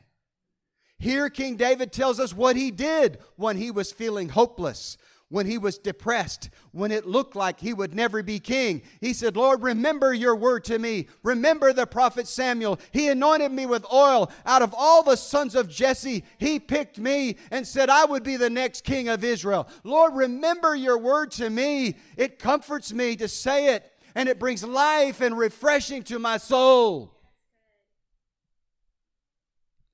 Here, 0.98 1.30
King 1.30 1.56
David 1.56 1.92
tells 1.92 2.20
us 2.20 2.34
what 2.34 2.56
he 2.56 2.70
did 2.70 3.20
when 3.36 3.56
he 3.56 3.70
was 3.70 3.90
feeling 3.90 4.28
hopeless, 4.28 4.98
when 5.30 5.46
he 5.46 5.56
was 5.56 5.78
depressed, 5.78 6.50
when 6.72 6.92
it 6.92 7.06
looked 7.06 7.34
like 7.34 7.60
he 7.60 7.72
would 7.72 7.94
never 7.94 8.22
be 8.22 8.38
king. 8.38 8.82
He 9.00 9.14
said, 9.14 9.34
Lord, 9.34 9.62
remember 9.62 10.12
your 10.12 10.36
word 10.36 10.64
to 10.64 10.78
me. 10.78 11.08
Remember 11.22 11.72
the 11.72 11.86
prophet 11.86 12.28
Samuel. 12.28 12.78
He 12.90 13.08
anointed 13.08 13.52
me 13.52 13.64
with 13.64 13.90
oil. 13.90 14.30
Out 14.44 14.60
of 14.60 14.74
all 14.76 15.02
the 15.02 15.16
sons 15.16 15.54
of 15.54 15.70
Jesse, 15.70 16.22
he 16.36 16.60
picked 16.60 16.98
me 16.98 17.36
and 17.50 17.66
said, 17.66 17.88
I 17.88 18.04
would 18.04 18.24
be 18.24 18.36
the 18.36 18.50
next 18.50 18.84
king 18.84 19.08
of 19.08 19.24
Israel. 19.24 19.68
Lord, 19.84 20.14
remember 20.14 20.74
your 20.74 20.98
word 20.98 21.30
to 21.32 21.48
me. 21.48 21.96
It 22.18 22.38
comforts 22.38 22.92
me 22.92 23.16
to 23.16 23.26
say 23.26 23.74
it 23.74 23.89
and 24.14 24.28
it 24.28 24.38
brings 24.38 24.64
life 24.64 25.20
and 25.20 25.36
refreshing 25.36 26.02
to 26.04 26.18
my 26.18 26.36
soul. 26.36 27.14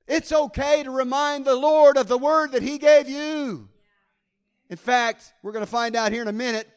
It's 0.07 0.33
okay 0.33 0.83
to 0.83 0.91
remind 0.91 1.45
the 1.45 1.57
Lord 1.57 1.97
of 1.97 2.09
the 2.09 2.19
word 2.19 2.53
that 2.53 2.63
He 2.63 2.79
gave 2.79 3.09
you. 3.09 3.69
In 4.71 4.77
fact, 4.77 5.33
we're 5.43 5.53
going 5.53 5.65
to 5.65 5.71
find 5.71 5.97
out 5.97 6.13
here 6.13 6.23
in 6.23 6.29
a 6.29 6.33
minute, 6.33 6.69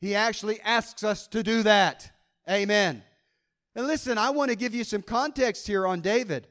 He 0.00 0.14
actually 0.14 0.60
asks 0.60 1.04
us 1.04 1.26
to 1.28 1.42
do 1.42 1.62
that. 1.64 2.10
Amen. 2.48 3.02
And 3.74 3.86
listen, 3.86 4.18
I 4.18 4.30
want 4.30 4.50
to 4.50 4.56
give 4.56 4.74
you 4.74 4.84
some 4.84 5.02
context 5.02 5.66
here 5.66 5.86
on 5.86 6.00
David. 6.00 6.48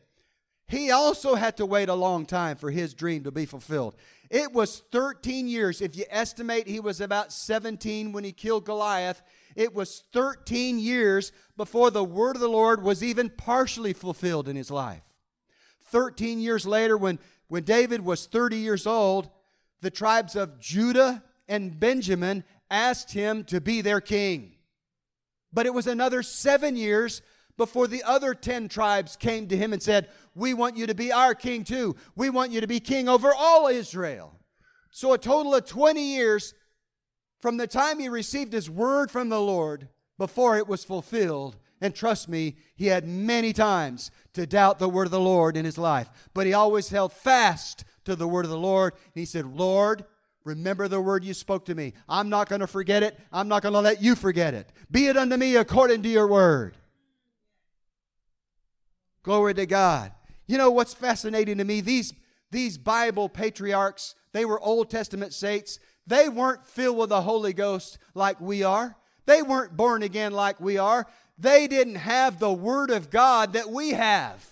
He 0.68 0.92
also 0.92 1.36
had 1.36 1.58
to 1.58 1.66
wait 1.66 1.90
a 1.90 1.94
long 1.94 2.26
time 2.26 2.58
for 2.58 2.72
his 2.72 2.94
dream 2.94 3.24
to 3.24 3.32
be 3.32 3.46
fulfilled. 3.46 3.96
It 4.30 4.52
was 4.52 4.84
13 4.92 5.48
years. 5.48 5.82
If 5.82 5.96
you 5.96 6.04
estimate 6.10 6.68
he 6.68 6.82
was 6.82 7.00
about 7.00 7.32
17 7.32 8.12
when 8.12 8.26
he 8.26 8.34
killed 8.34 8.66
Goliath, 8.66 9.22
it 9.58 9.74
was 9.74 10.04
13 10.14 10.78
years 10.78 11.32
before 11.58 11.90
the 11.90 12.04
word 12.04 12.36
of 12.36 12.42
the 12.42 12.48
Lord 12.48 12.84
was 12.84 13.04
even 13.04 13.28
partially 13.32 13.92
fulfilled 13.92 14.48
in 14.48 14.56
his 14.56 14.70
life. 14.70 15.02
13 15.86 16.40
years 16.40 16.68
later, 16.68 16.96
when, 16.96 17.18
when 17.48 17.64
David 17.64 18.06
was 18.06 18.28
30 18.28 18.58
years 18.58 18.86
old, 18.86 19.32
the 19.82 19.90
tribes 19.90 20.36
of 20.36 20.60
Judah 20.60 21.24
and 21.48 21.80
Benjamin 21.80 22.44
asked 22.70 23.14
him 23.14 23.44
to 23.46 23.60
be 23.60 23.82
their 23.82 24.00
king. 24.00 24.54
But 25.52 25.66
it 25.66 25.74
was 25.74 25.88
another 25.88 26.22
seven 26.22 26.76
years 26.76 27.24
before 27.58 27.88
the 27.88 28.04
other 28.04 28.36
10 28.36 28.68
tribes 28.68 29.16
came 29.16 29.48
to 29.48 29.58
him 29.58 29.74
and 29.74 29.82
said, 29.82 30.10
We 30.36 30.54
want 30.54 30.78
you 30.78 30.86
to 30.86 30.94
be 30.94 31.12
our 31.12 31.34
king 31.34 31.64
too. 31.64 31.96
We 32.16 32.30
want 32.30 32.52
you 32.52 32.62
to 32.62 32.68
be 32.68 32.80
king 32.80 33.10
over 33.10 33.34
all 33.36 33.66
Israel. 33.66 34.36
So, 34.92 35.14
a 35.14 35.18
total 35.18 35.56
of 35.56 35.66
20 35.66 36.00
years 36.00 36.54
from 37.40 37.58
the 37.58 37.68
time 37.68 38.00
he 38.00 38.10
received 38.10 38.54
his 38.54 38.70
word 38.70 39.12
from 39.12 39.30
the 39.30 39.42
Lord 39.42 39.90
before 40.18 40.58
it 40.58 40.68
was 40.68 40.84
fulfilled. 40.84 41.58
And 41.80 41.94
trust 41.94 42.28
me, 42.28 42.56
he 42.76 42.88
had 42.88 43.08
many 43.08 43.54
times 43.54 44.10
to 44.34 44.48
doubt 44.48 44.80
the 44.80 44.90
word 44.90 45.06
of 45.06 45.12
the 45.12 45.20
Lord 45.20 45.56
in 45.56 45.66
his 45.66 45.78
life. 45.78 46.10
But 46.34 46.48
he 46.48 46.54
always 46.54 46.90
held 46.90 47.14
fast 47.14 47.86
to 48.06 48.16
the 48.16 48.28
word 48.28 48.46
of 48.46 48.52
the 48.52 48.58
Lord. 48.58 48.94
And 48.94 49.14
he 49.14 49.26
said, 49.26 49.46
Lord, 49.46 50.04
remember 50.44 50.88
the 50.88 51.02
word 51.02 51.24
you 51.24 51.36
spoke 51.36 51.66
to 51.66 51.76
me. 51.76 51.94
I'm 52.10 52.30
not 52.30 52.50
going 52.50 52.62
to 52.62 52.68
forget 52.68 53.04
it. 53.04 53.20
I'm 53.32 53.48
not 53.48 53.62
going 53.62 53.74
to 53.74 53.82
let 53.82 54.02
you 54.02 54.16
forget 54.16 54.56
it. 54.56 54.72
Be 54.90 55.08
it 55.08 55.18
unto 55.18 55.38
me 55.38 55.56
according 55.56 56.02
to 56.04 56.10
your 56.10 56.28
word. 56.28 56.78
Glory 59.22 59.54
to 59.54 59.66
God. 59.66 60.14
You 60.48 60.58
know 60.58 60.72
what's 60.72 60.94
fascinating 60.94 61.58
to 61.60 61.66
me? 61.66 61.82
These, 61.82 62.14
these 62.50 62.78
Bible 62.78 63.30
patriarchs, 63.30 64.16
they 64.32 64.46
were 64.46 64.60
Old 64.60 64.90
Testament 64.90 65.34
saints. 65.34 65.80
They 66.08 66.30
weren't 66.30 66.66
filled 66.66 66.98
with 66.98 67.10
the 67.10 67.22
Holy 67.22 67.54
Ghost 67.54 68.00
like 68.16 68.40
we 68.40 68.64
are. 68.64 68.96
They 69.26 69.42
weren't 69.42 69.76
born 69.76 70.02
again 70.02 70.32
like 70.32 70.60
we 70.60 70.78
are. 70.78 71.06
They 71.38 71.68
didn't 71.68 71.96
have 71.96 72.40
the 72.40 72.52
Word 72.52 72.90
of 72.90 73.10
God 73.10 73.54
that 73.54 73.70
we 73.70 73.92
have. 73.92 74.46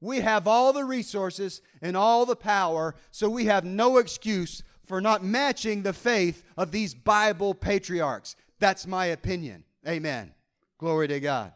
We 0.00 0.20
have 0.20 0.46
all 0.46 0.74
the 0.74 0.84
resources 0.84 1.62
and 1.80 1.96
all 1.96 2.26
the 2.26 2.36
power, 2.36 2.94
so 3.10 3.30
we 3.30 3.46
have 3.46 3.64
no 3.64 3.96
excuse 3.96 4.62
for 4.84 5.00
not 5.00 5.24
matching 5.24 5.82
the 5.82 5.94
faith 5.94 6.44
of 6.56 6.70
these 6.70 6.94
Bible 6.94 7.54
patriarchs. 7.54 8.36
That's 8.60 8.86
my 8.86 9.06
opinion. 9.06 9.64
Amen. 9.88 10.34
Glory 10.78 11.08
to 11.08 11.18
God. 11.18 11.52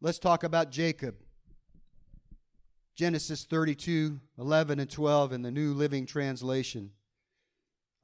Let's 0.00 0.18
talk 0.18 0.44
about 0.44 0.70
Jacob. 0.70 1.16
Genesis 2.94 3.44
32, 3.44 4.20
11 4.38 4.78
and 4.78 4.90
12 4.90 5.32
in 5.32 5.42
the 5.42 5.50
New 5.50 5.74
Living 5.74 6.06
Translation. 6.06 6.90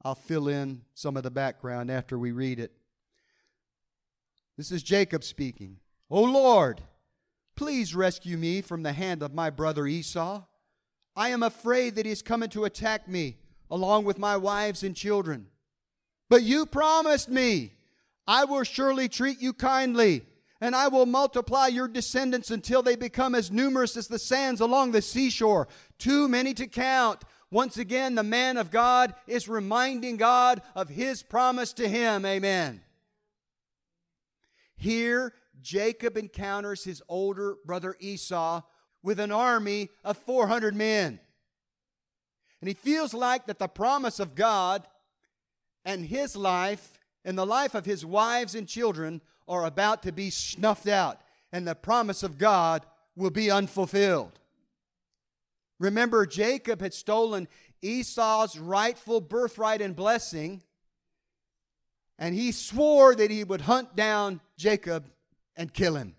I'll 0.03 0.15
fill 0.15 0.47
in 0.47 0.81
some 0.93 1.17
of 1.17 1.23
the 1.23 1.31
background 1.31 1.91
after 1.91 2.17
we 2.17 2.31
read 2.31 2.59
it. 2.59 2.71
This 4.57 4.71
is 4.71 4.83
Jacob 4.83 5.23
speaking. 5.23 5.77
O 6.09 6.23
Lord, 6.23 6.81
please 7.55 7.93
rescue 7.93 8.37
me 8.37 8.61
from 8.61 8.83
the 8.83 8.93
hand 8.93 9.21
of 9.21 9.33
my 9.33 9.49
brother 9.49 9.85
Esau. 9.87 10.43
I 11.15 11.29
am 11.29 11.43
afraid 11.43 11.95
that 11.95 12.05
he 12.05 12.11
is 12.11 12.21
coming 12.21 12.49
to 12.49 12.65
attack 12.65 13.07
me, 13.07 13.37
along 13.69 14.05
with 14.05 14.17
my 14.17 14.37
wives 14.37 14.83
and 14.83 14.95
children. 14.95 15.47
But 16.29 16.43
you 16.43 16.65
promised 16.65 17.29
me, 17.29 17.73
I 18.25 18.45
will 18.45 18.63
surely 18.63 19.09
treat 19.09 19.41
you 19.41 19.53
kindly, 19.53 20.23
and 20.61 20.75
I 20.75 20.87
will 20.87 21.05
multiply 21.05 21.67
your 21.67 21.87
descendants 21.87 22.51
until 22.51 22.81
they 22.81 22.95
become 22.95 23.35
as 23.35 23.51
numerous 23.51 23.97
as 23.97 24.07
the 24.07 24.19
sands 24.19 24.61
along 24.61 24.91
the 24.91 25.01
seashore, 25.01 25.67
too 25.97 26.27
many 26.29 26.53
to 26.53 26.67
count. 26.67 27.23
Once 27.51 27.77
again, 27.77 28.15
the 28.15 28.23
man 28.23 28.57
of 28.57 28.69
God 28.69 29.13
is 29.27 29.49
reminding 29.49 30.17
God 30.17 30.61
of 30.75 30.89
his 30.89 31.23
promise 31.23 31.73
to 31.73 31.87
him. 31.87 32.25
Amen. 32.25 32.81
Here, 34.77 35.33
Jacob 35.61 36.15
encounters 36.15 36.83
his 36.83 37.01
older 37.09 37.57
brother 37.65 37.95
Esau 37.99 38.61
with 39.01 39.19
an 39.19 39.31
army 39.31 39.89
of 40.03 40.17
400 40.17 40.75
men. 40.75 41.19
And 42.61 42.67
he 42.67 42.73
feels 42.73 43.13
like 43.13 43.47
that 43.47 43.59
the 43.59 43.67
promise 43.67 44.19
of 44.19 44.35
God 44.35 44.85
and 45.85 46.05
his 46.05 46.35
life 46.35 46.99
and 47.25 47.37
the 47.37 47.45
life 47.45 47.73
of 47.75 47.85
his 47.85 48.05
wives 48.05 48.55
and 48.55 48.67
children 48.67 49.21
are 49.47 49.65
about 49.65 50.03
to 50.03 50.11
be 50.11 50.29
snuffed 50.29 50.87
out, 50.87 51.19
and 51.51 51.67
the 51.67 51.75
promise 51.75 52.21
of 52.21 52.37
God 52.37 52.85
will 53.15 53.31
be 53.31 53.49
unfulfilled. 53.49 54.39
Remember, 55.79 56.25
Jacob 56.25 56.81
had 56.81 56.93
stolen 56.93 57.47
Esau's 57.81 58.57
rightful 58.57 59.21
birthright 59.21 59.81
and 59.81 59.95
blessing, 59.95 60.61
and 62.17 62.35
he 62.35 62.51
swore 62.51 63.15
that 63.15 63.31
he 63.31 63.43
would 63.43 63.61
hunt 63.61 63.95
down 63.95 64.41
Jacob 64.57 65.09
and 65.55 65.73
kill 65.73 65.95
him. 65.95 66.15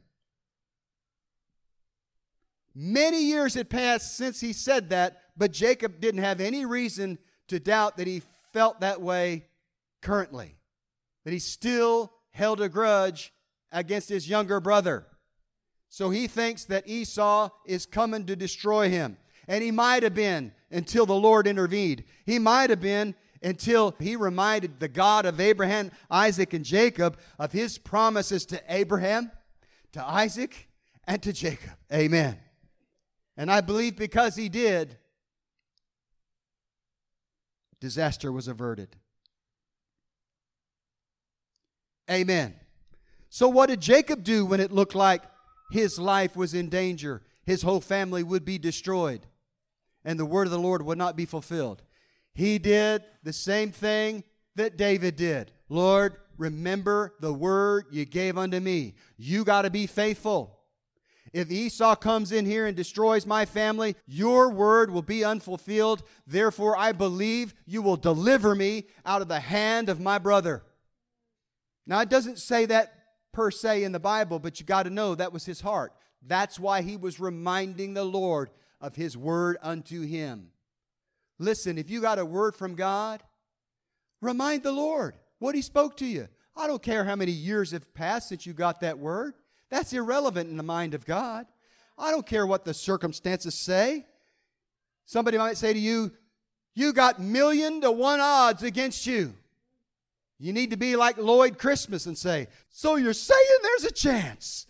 Many 2.74 3.22
years 3.22 3.54
had 3.54 3.68
passed 3.68 4.16
since 4.16 4.40
he 4.40 4.52
said 4.52 4.90
that, 4.90 5.20
but 5.36 5.52
Jacob 5.52 6.00
didn't 6.00 6.22
have 6.22 6.40
any 6.40 6.64
reason 6.64 7.18
to 7.48 7.60
doubt 7.60 7.96
that 7.98 8.06
he 8.06 8.22
felt 8.52 8.80
that 8.80 9.02
way 9.02 9.46
currently, 10.00 10.56
that 11.24 11.32
he 11.32 11.38
still 11.38 12.12
held 12.30 12.60
a 12.60 12.68
grudge 12.68 13.32
against 13.72 14.08
his 14.08 14.28
younger 14.28 14.60
brother. 14.60 15.06
So 15.88 16.10
he 16.10 16.26
thinks 16.28 16.64
that 16.66 16.88
Esau 16.88 17.50
is 17.66 17.84
coming 17.84 18.24
to 18.26 18.36
destroy 18.36 18.88
him. 18.88 19.18
And 19.50 19.64
he 19.64 19.72
might 19.72 20.04
have 20.04 20.14
been 20.14 20.52
until 20.70 21.06
the 21.06 21.12
Lord 21.12 21.48
intervened. 21.48 22.04
He 22.24 22.38
might 22.38 22.70
have 22.70 22.80
been 22.80 23.16
until 23.42 23.96
he 23.98 24.14
reminded 24.14 24.78
the 24.78 24.86
God 24.86 25.26
of 25.26 25.40
Abraham, 25.40 25.90
Isaac, 26.08 26.54
and 26.54 26.64
Jacob 26.64 27.18
of 27.36 27.50
his 27.50 27.76
promises 27.76 28.46
to 28.46 28.62
Abraham, 28.68 29.32
to 29.90 30.08
Isaac, 30.08 30.68
and 31.04 31.20
to 31.24 31.32
Jacob. 31.32 31.72
Amen. 31.92 32.38
And 33.36 33.50
I 33.50 33.60
believe 33.60 33.96
because 33.96 34.36
he 34.36 34.48
did, 34.48 34.96
disaster 37.80 38.30
was 38.30 38.46
averted. 38.46 38.94
Amen. 42.08 42.54
So, 43.30 43.48
what 43.48 43.68
did 43.68 43.80
Jacob 43.80 44.22
do 44.22 44.46
when 44.46 44.60
it 44.60 44.70
looked 44.70 44.94
like 44.94 45.22
his 45.72 45.98
life 45.98 46.36
was 46.36 46.54
in 46.54 46.68
danger? 46.68 47.22
His 47.44 47.62
whole 47.62 47.80
family 47.80 48.22
would 48.22 48.44
be 48.44 48.58
destroyed, 48.58 49.26
and 50.04 50.18
the 50.18 50.26
word 50.26 50.46
of 50.46 50.52
the 50.52 50.58
Lord 50.58 50.82
would 50.82 50.98
not 50.98 51.16
be 51.16 51.26
fulfilled. 51.26 51.82
He 52.32 52.58
did 52.58 53.02
the 53.22 53.32
same 53.32 53.72
thing 53.72 54.24
that 54.56 54.76
David 54.76 55.16
did. 55.16 55.52
Lord, 55.68 56.16
remember 56.36 57.14
the 57.20 57.32
word 57.32 57.86
you 57.90 58.04
gave 58.04 58.38
unto 58.38 58.60
me. 58.60 58.94
You 59.16 59.44
got 59.44 59.62
to 59.62 59.70
be 59.70 59.86
faithful. 59.86 60.58
If 61.32 61.50
Esau 61.50 61.94
comes 61.96 62.32
in 62.32 62.44
here 62.44 62.66
and 62.66 62.76
destroys 62.76 63.24
my 63.24 63.44
family, 63.44 63.94
your 64.06 64.50
word 64.50 64.90
will 64.90 65.02
be 65.02 65.24
unfulfilled. 65.24 66.02
Therefore, 66.26 66.76
I 66.76 66.92
believe 66.92 67.54
you 67.66 67.82
will 67.82 67.96
deliver 67.96 68.54
me 68.54 68.86
out 69.06 69.22
of 69.22 69.28
the 69.28 69.40
hand 69.40 69.88
of 69.88 70.00
my 70.00 70.18
brother. 70.18 70.64
Now, 71.86 72.00
it 72.00 72.08
doesn't 72.08 72.38
say 72.38 72.66
that 72.66 72.94
per 73.32 73.50
se 73.50 73.84
in 73.84 73.92
the 73.92 74.00
Bible, 74.00 74.40
but 74.40 74.58
you 74.58 74.66
got 74.66 74.84
to 74.84 74.90
know 74.90 75.14
that 75.14 75.32
was 75.32 75.46
his 75.46 75.60
heart. 75.60 75.92
That's 76.22 76.58
why 76.58 76.82
he 76.82 76.96
was 76.96 77.20
reminding 77.20 77.94
the 77.94 78.04
Lord 78.04 78.50
of 78.80 78.96
his 78.96 79.16
word 79.16 79.56
unto 79.62 80.02
him. 80.02 80.48
Listen, 81.38 81.78
if 81.78 81.90
you 81.90 82.00
got 82.00 82.18
a 82.18 82.24
word 82.24 82.54
from 82.54 82.74
God, 82.74 83.22
remind 84.20 84.62
the 84.62 84.72
Lord 84.72 85.14
what 85.38 85.54
he 85.54 85.62
spoke 85.62 85.96
to 85.98 86.06
you. 86.06 86.28
I 86.56 86.66
don't 86.66 86.82
care 86.82 87.04
how 87.04 87.16
many 87.16 87.32
years 87.32 87.70
have 87.70 87.92
passed 87.94 88.28
since 88.28 88.46
you 88.46 88.52
got 88.52 88.80
that 88.80 88.98
word. 88.98 89.34
That's 89.70 89.92
irrelevant 89.92 90.50
in 90.50 90.56
the 90.56 90.62
mind 90.62 90.94
of 90.94 91.06
God. 91.06 91.46
I 91.96 92.10
don't 92.10 92.26
care 92.26 92.46
what 92.46 92.64
the 92.64 92.74
circumstances 92.74 93.54
say. 93.54 94.04
Somebody 95.06 95.38
might 95.38 95.56
say 95.56 95.72
to 95.72 95.78
you, 95.78 96.12
You 96.74 96.92
got 96.92 97.20
million 97.20 97.80
to 97.82 97.90
one 97.90 98.20
odds 98.20 98.62
against 98.62 99.06
you. 99.06 99.34
You 100.38 100.52
need 100.52 100.70
to 100.70 100.76
be 100.76 100.96
like 100.96 101.18
Lloyd 101.18 101.58
Christmas 101.58 102.06
and 102.06 102.16
say, 102.16 102.48
So 102.70 102.96
you're 102.96 103.12
saying 103.12 103.58
there's 103.62 103.84
a 103.84 103.92
chance? 103.92 104.66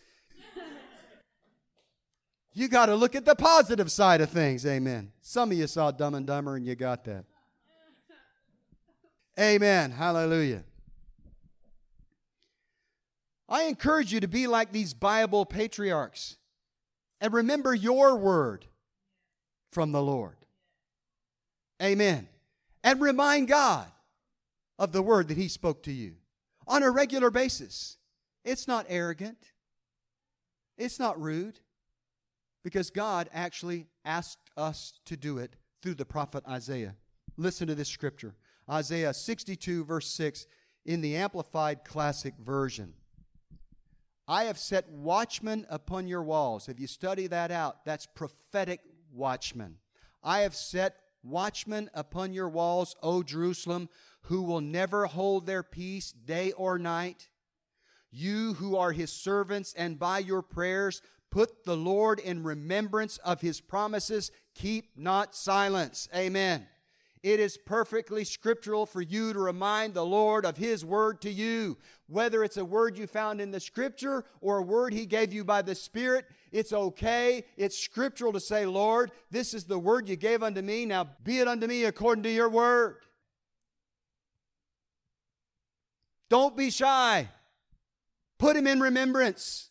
You 2.52 2.68
got 2.68 2.86
to 2.86 2.94
look 2.94 3.14
at 3.14 3.24
the 3.24 3.34
positive 3.34 3.90
side 3.90 4.20
of 4.20 4.30
things. 4.30 4.66
Amen. 4.66 5.12
Some 5.20 5.52
of 5.52 5.58
you 5.58 5.66
saw 5.66 5.90
Dumb 5.90 6.14
and 6.14 6.26
Dumber 6.26 6.56
and 6.56 6.66
you 6.66 6.74
got 6.74 7.04
that. 7.04 7.24
Amen. 9.38 9.90
Hallelujah. 9.92 10.64
I 13.48 13.64
encourage 13.64 14.12
you 14.12 14.20
to 14.20 14.28
be 14.28 14.46
like 14.46 14.70
these 14.70 14.94
Bible 14.94 15.44
patriarchs 15.44 16.36
and 17.20 17.32
remember 17.32 17.74
your 17.74 18.16
word 18.16 18.66
from 19.70 19.92
the 19.92 20.02
Lord. 20.02 20.36
Amen. 21.82 22.28
And 22.84 23.00
remind 23.00 23.48
God 23.48 23.90
of 24.78 24.92
the 24.92 25.02
word 25.02 25.28
that 25.28 25.36
He 25.36 25.48
spoke 25.48 25.82
to 25.84 25.92
you 25.92 26.14
on 26.66 26.82
a 26.82 26.90
regular 26.90 27.30
basis. 27.30 27.96
It's 28.44 28.68
not 28.68 28.86
arrogant, 28.88 29.38
it's 30.78 30.98
not 30.98 31.20
rude, 31.20 31.60
because 32.62 32.90
God 32.90 33.28
actually 33.32 33.86
asked 34.04 34.50
us 34.56 35.00
to 35.06 35.16
do 35.16 35.38
it 35.38 35.56
through 35.82 35.94
the 35.94 36.04
prophet 36.04 36.44
Isaiah. 36.48 36.94
Listen 37.36 37.66
to 37.68 37.74
this 37.74 37.88
scripture 37.88 38.34
Isaiah 38.68 39.14
62, 39.14 39.84
verse 39.84 40.08
6, 40.08 40.46
in 40.84 41.00
the 41.00 41.16
Amplified 41.16 41.84
Classic 41.84 42.34
Version. 42.38 42.94
I 44.28 44.44
have 44.44 44.58
set 44.58 44.88
watchmen 44.88 45.66
upon 45.68 46.06
your 46.06 46.22
walls. 46.22 46.68
If 46.68 46.78
you 46.78 46.86
study 46.86 47.26
that 47.26 47.50
out, 47.50 47.84
that's 47.84 48.06
prophetic 48.06 48.80
watchmen. 49.12 49.78
I 50.22 50.40
have 50.40 50.54
set 50.54 50.96
watchmen 51.24 51.90
upon 51.94 52.32
your 52.32 52.48
walls, 52.48 52.94
O 53.02 53.22
Jerusalem, 53.22 53.88
who 54.22 54.42
will 54.42 54.60
never 54.60 55.06
hold 55.06 55.46
their 55.46 55.62
peace 55.62 56.12
day 56.12 56.52
or 56.52 56.78
night. 56.78 57.28
You 58.12 58.54
who 58.54 58.76
are 58.76 58.92
his 58.92 59.12
servants, 59.12 59.74
and 59.76 59.98
by 59.98 60.20
your 60.20 60.42
prayers 60.42 61.02
put 61.30 61.64
the 61.64 61.76
Lord 61.76 62.18
in 62.18 62.42
remembrance 62.42 63.18
of 63.18 63.40
his 63.40 63.60
promises, 63.60 64.30
keep 64.54 64.90
not 64.96 65.34
silence. 65.34 66.08
Amen. 66.14 66.66
It 67.22 67.38
is 67.38 67.58
perfectly 67.58 68.24
scriptural 68.24 68.86
for 68.86 69.02
you 69.02 69.34
to 69.34 69.38
remind 69.38 69.92
the 69.92 70.04
Lord 70.04 70.46
of 70.46 70.56
His 70.56 70.84
word 70.84 71.20
to 71.20 71.30
you. 71.30 71.76
Whether 72.06 72.42
it's 72.42 72.56
a 72.56 72.64
word 72.64 72.96
you 72.96 73.06
found 73.06 73.42
in 73.42 73.50
the 73.50 73.60
scripture 73.60 74.24
or 74.40 74.58
a 74.58 74.62
word 74.62 74.94
He 74.94 75.04
gave 75.04 75.32
you 75.32 75.44
by 75.44 75.60
the 75.60 75.74
Spirit, 75.74 76.24
it's 76.50 76.72
okay. 76.72 77.44
It's 77.58 77.76
scriptural 77.76 78.32
to 78.32 78.40
say, 78.40 78.64
Lord, 78.64 79.12
this 79.30 79.52
is 79.52 79.64
the 79.64 79.78
word 79.78 80.08
you 80.08 80.16
gave 80.16 80.42
unto 80.42 80.62
me. 80.62 80.86
Now 80.86 81.10
be 81.22 81.40
it 81.40 81.48
unto 81.48 81.66
me 81.66 81.84
according 81.84 82.22
to 82.22 82.30
your 82.30 82.48
word. 82.48 82.96
Don't 86.30 86.56
be 86.56 86.70
shy. 86.70 87.28
Put 88.38 88.56
Him 88.56 88.66
in 88.66 88.80
remembrance. 88.80 89.69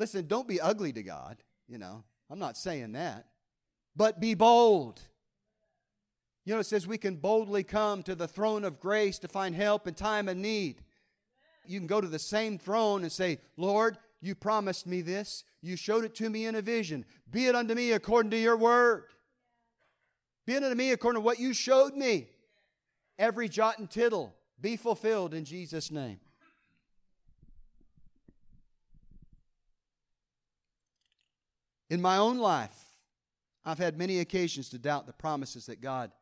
Listen, 0.00 0.26
don't 0.26 0.48
be 0.48 0.58
ugly 0.58 0.94
to 0.94 1.02
God. 1.02 1.36
You 1.68 1.76
know, 1.76 2.02
I'm 2.30 2.38
not 2.38 2.56
saying 2.56 2.92
that. 2.92 3.26
But 3.94 4.18
be 4.18 4.32
bold. 4.32 4.98
You 6.46 6.54
know, 6.54 6.60
it 6.60 6.64
says 6.64 6.86
we 6.86 6.96
can 6.96 7.16
boldly 7.16 7.64
come 7.64 8.02
to 8.04 8.14
the 8.14 8.26
throne 8.26 8.64
of 8.64 8.80
grace 8.80 9.18
to 9.18 9.28
find 9.28 9.54
help 9.54 9.86
in 9.86 9.92
time 9.92 10.26
of 10.30 10.38
need. 10.38 10.80
You 11.66 11.78
can 11.78 11.86
go 11.86 12.00
to 12.00 12.08
the 12.08 12.18
same 12.18 12.56
throne 12.56 13.02
and 13.02 13.12
say, 13.12 13.40
Lord, 13.58 13.98
you 14.22 14.34
promised 14.34 14.86
me 14.86 15.02
this. 15.02 15.44
You 15.60 15.76
showed 15.76 16.04
it 16.04 16.14
to 16.14 16.30
me 16.30 16.46
in 16.46 16.54
a 16.54 16.62
vision. 16.62 17.04
Be 17.30 17.44
it 17.44 17.54
unto 17.54 17.74
me 17.74 17.92
according 17.92 18.30
to 18.30 18.38
your 18.38 18.56
word. 18.56 19.04
Be 20.46 20.54
it 20.54 20.62
unto 20.62 20.76
me 20.76 20.92
according 20.92 21.20
to 21.20 21.24
what 21.24 21.38
you 21.38 21.52
showed 21.52 21.94
me. 21.94 22.30
Every 23.18 23.50
jot 23.50 23.78
and 23.78 23.90
tittle 23.90 24.34
be 24.58 24.76
fulfilled 24.76 25.34
in 25.34 25.44
Jesus' 25.44 25.90
name. 25.90 26.20
In 31.90 32.00
my 32.00 32.16
own 32.16 32.38
life, 32.38 32.76
I've 33.64 33.78
had 33.78 33.98
many 33.98 34.20
occasions 34.20 34.68
to 34.70 34.78
doubt 34.78 35.06
the 35.06 35.12
promises 35.12 35.66
that 35.66 35.80
God 35.80 36.12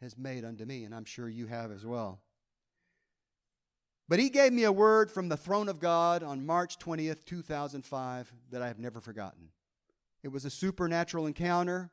has 0.00 0.18
made 0.18 0.44
unto 0.44 0.64
me, 0.64 0.82
and 0.82 0.92
I'm 0.92 1.04
sure 1.04 1.28
you 1.28 1.46
have 1.46 1.70
as 1.70 1.86
well. 1.86 2.20
But 4.08 4.18
he 4.18 4.28
gave 4.28 4.52
me 4.52 4.64
a 4.64 4.72
word 4.72 5.10
from 5.10 5.28
the 5.28 5.36
throne 5.36 5.68
of 5.68 5.78
God 5.78 6.24
on 6.24 6.44
March 6.44 6.78
20th, 6.78 7.24
2005, 7.24 8.32
that 8.50 8.60
I 8.60 8.66
have 8.66 8.80
never 8.80 9.00
forgotten. 9.00 9.48
It 10.24 10.28
was 10.28 10.44
a 10.44 10.50
supernatural 10.50 11.26
encounter 11.26 11.92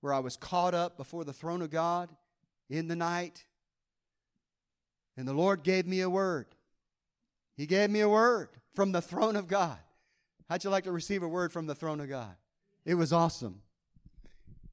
where 0.00 0.14
I 0.14 0.18
was 0.18 0.36
caught 0.36 0.74
up 0.74 0.96
before 0.96 1.24
the 1.24 1.32
throne 1.34 1.60
of 1.60 1.70
God 1.70 2.08
in 2.70 2.88
the 2.88 2.96
night, 2.96 3.44
and 5.16 5.28
the 5.28 5.34
Lord 5.34 5.62
gave 5.62 5.86
me 5.86 6.00
a 6.00 6.10
word. 6.10 6.46
He 7.56 7.66
gave 7.66 7.90
me 7.90 8.00
a 8.00 8.08
word 8.08 8.48
from 8.74 8.92
the 8.92 9.02
throne 9.02 9.36
of 9.36 9.48
God. 9.48 9.78
How'd 10.48 10.64
you 10.64 10.70
like 10.70 10.84
to 10.84 10.92
receive 10.92 11.22
a 11.22 11.28
word 11.28 11.52
from 11.52 11.66
the 11.66 11.74
throne 11.74 12.00
of 12.00 12.08
God? 12.08 12.34
It 12.84 12.94
was 12.94 13.12
awesome. 13.12 13.60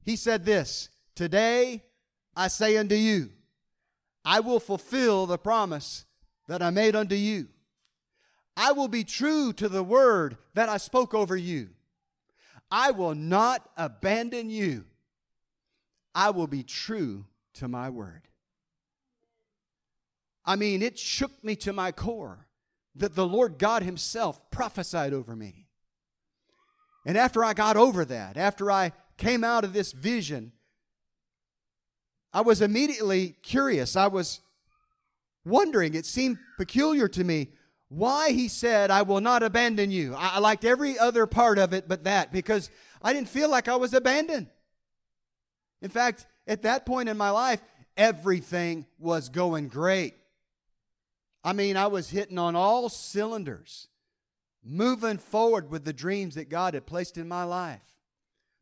He 0.04 0.16
said 0.16 0.46
this 0.46 0.90
Today 1.16 1.84
I 2.36 2.48
say 2.48 2.78
unto 2.78 2.96
you, 2.96 3.30
I 4.24 4.40
will 4.40 4.60
fulfill 4.60 5.26
the 5.26 5.38
promise 5.38 6.06
that 6.48 6.62
I 6.62 6.70
made 6.70 6.96
unto 6.96 7.16
you. 7.16 7.48
I 8.58 8.72
will 8.72 8.88
be 8.88 9.04
true 9.04 9.52
to 9.54 9.68
the 9.68 9.84
word 9.84 10.38
that 10.54 10.70
I 10.70 10.78
spoke 10.78 11.14
over 11.14 11.36
you. 11.36 11.70
I 12.72 12.92
will 12.92 13.16
not 13.16 13.70
abandon 13.76 14.50
you. 14.50 14.86
I 16.14 16.30
will 16.30 16.48
be 16.48 16.64
true 16.64 17.26
to 17.56 17.68
my 17.68 17.90
word. 17.90 18.22
I 20.46 20.56
mean, 20.56 20.82
it 20.82 20.98
shook 20.98 21.44
me 21.44 21.56
to 21.58 21.74
my 21.74 21.92
core 21.92 22.48
that 22.96 23.16
the 23.16 23.28
Lord 23.28 23.58
God 23.58 23.84
Himself 23.84 24.50
prophesied 24.52 25.14
over 25.14 25.36
me. 25.36 25.65
And 27.06 27.18
after 27.18 27.44
I 27.44 27.54
got 27.54 27.78
over 27.78 28.04
that, 28.06 28.36
after 28.36 28.72
I 28.72 28.92
came 29.18 29.44
out 29.44 29.64
of 29.64 29.74
this 29.74 29.92
vision, 29.92 30.52
I 32.34 32.42
was 32.42 32.62
immediately 32.62 33.36
curious. 33.44 33.96
I 33.96 34.08
was 34.08 34.42
wondering, 35.46 35.94
it 35.94 36.06
seemed 36.06 36.38
peculiar 36.58 37.08
to 37.10 37.24
me 37.24 37.50
why 37.88 38.32
he 38.32 38.48
said, 38.48 38.90
I 38.90 39.04
will 39.04 39.22
not 39.22 39.44
abandon 39.44 39.92
you. 39.92 40.16
I, 40.18 40.40
liked 40.40 40.66
every 40.66 40.98
other 40.98 41.28
part 41.28 41.60
of 41.60 41.74
it 41.74 41.88
but 41.88 42.04
that 42.04 42.34
because 42.34 42.70
I 43.02 43.14
didn't 43.14 43.30
feel 43.30 43.50
like 43.50 43.68
I 43.68 43.76
was 43.76 43.94
abandoned. 43.94 44.48
In 45.82 45.90
fact, 45.90 46.26
at 46.48 46.64
that 46.64 46.86
point 46.86 47.10
in 47.10 47.18
my 47.18 47.30
life, 47.30 47.62
everything 47.96 48.86
was 48.98 49.30
going 49.30 49.68
great. 49.68 50.16
I 51.44 51.54
mean, 51.54 51.78
I 51.78 51.88
was 51.88 52.10
hitting 52.10 52.40
on 52.40 52.56
all 52.56 52.90
cylinders, 52.90 53.88
moving 54.66 55.20
forward 55.20 55.70
with 55.70 55.86
the 55.86 55.94
dreams 55.94 56.36
that 56.36 56.50
God 56.50 56.74
had 56.74 56.88
placed 56.88 57.18
in 57.18 57.28
my 57.28 57.44
life. 57.44 57.86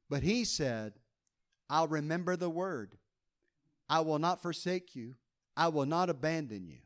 But 0.09 0.21
he 0.21 0.43
said, 0.43 0.93
I'll 1.69 1.87
remember 1.87 2.35
the 2.35 2.49
word. 2.49 2.97
I 3.89 4.01
will 4.01 4.19
not 4.19 4.41
forsake 4.41 4.95
you. 4.95 5.15
I 5.55 5.69
will 5.69 5.85
not 5.85 6.09
abandon 6.09 6.67
you. 6.67 6.79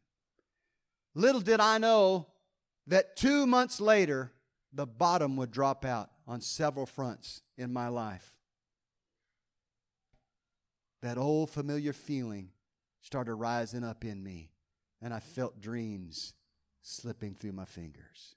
Little 1.15 1.41
did 1.41 1.59
I 1.59 1.79
know 1.79 2.27
that 2.85 3.15
two 3.15 3.47
months 3.47 3.81
later, 3.81 4.31
the 4.71 4.85
bottom 4.85 5.35
would 5.37 5.51
drop 5.51 5.83
out 5.83 6.11
on 6.27 6.41
several 6.41 6.85
fronts 6.85 7.41
in 7.57 7.73
my 7.73 7.87
life. 7.87 8.35
That 11.01 11.17
old 11.17 11.49
familiar 11.49 11.93
feeling 11.93 12.49
started 13.01 13.35
rising 13.35 13.83
up 13.83 14.05
in 14.05 14.23
me, 14.23 14.51
and 15.01 15.13
I 15.13 15.19
felt 15.19 15.59
dreams 15.59 16.33
slipping 16.81 17.33
through 17.35 17.53
my 17.53 17.65
fingers. 17.65 18.36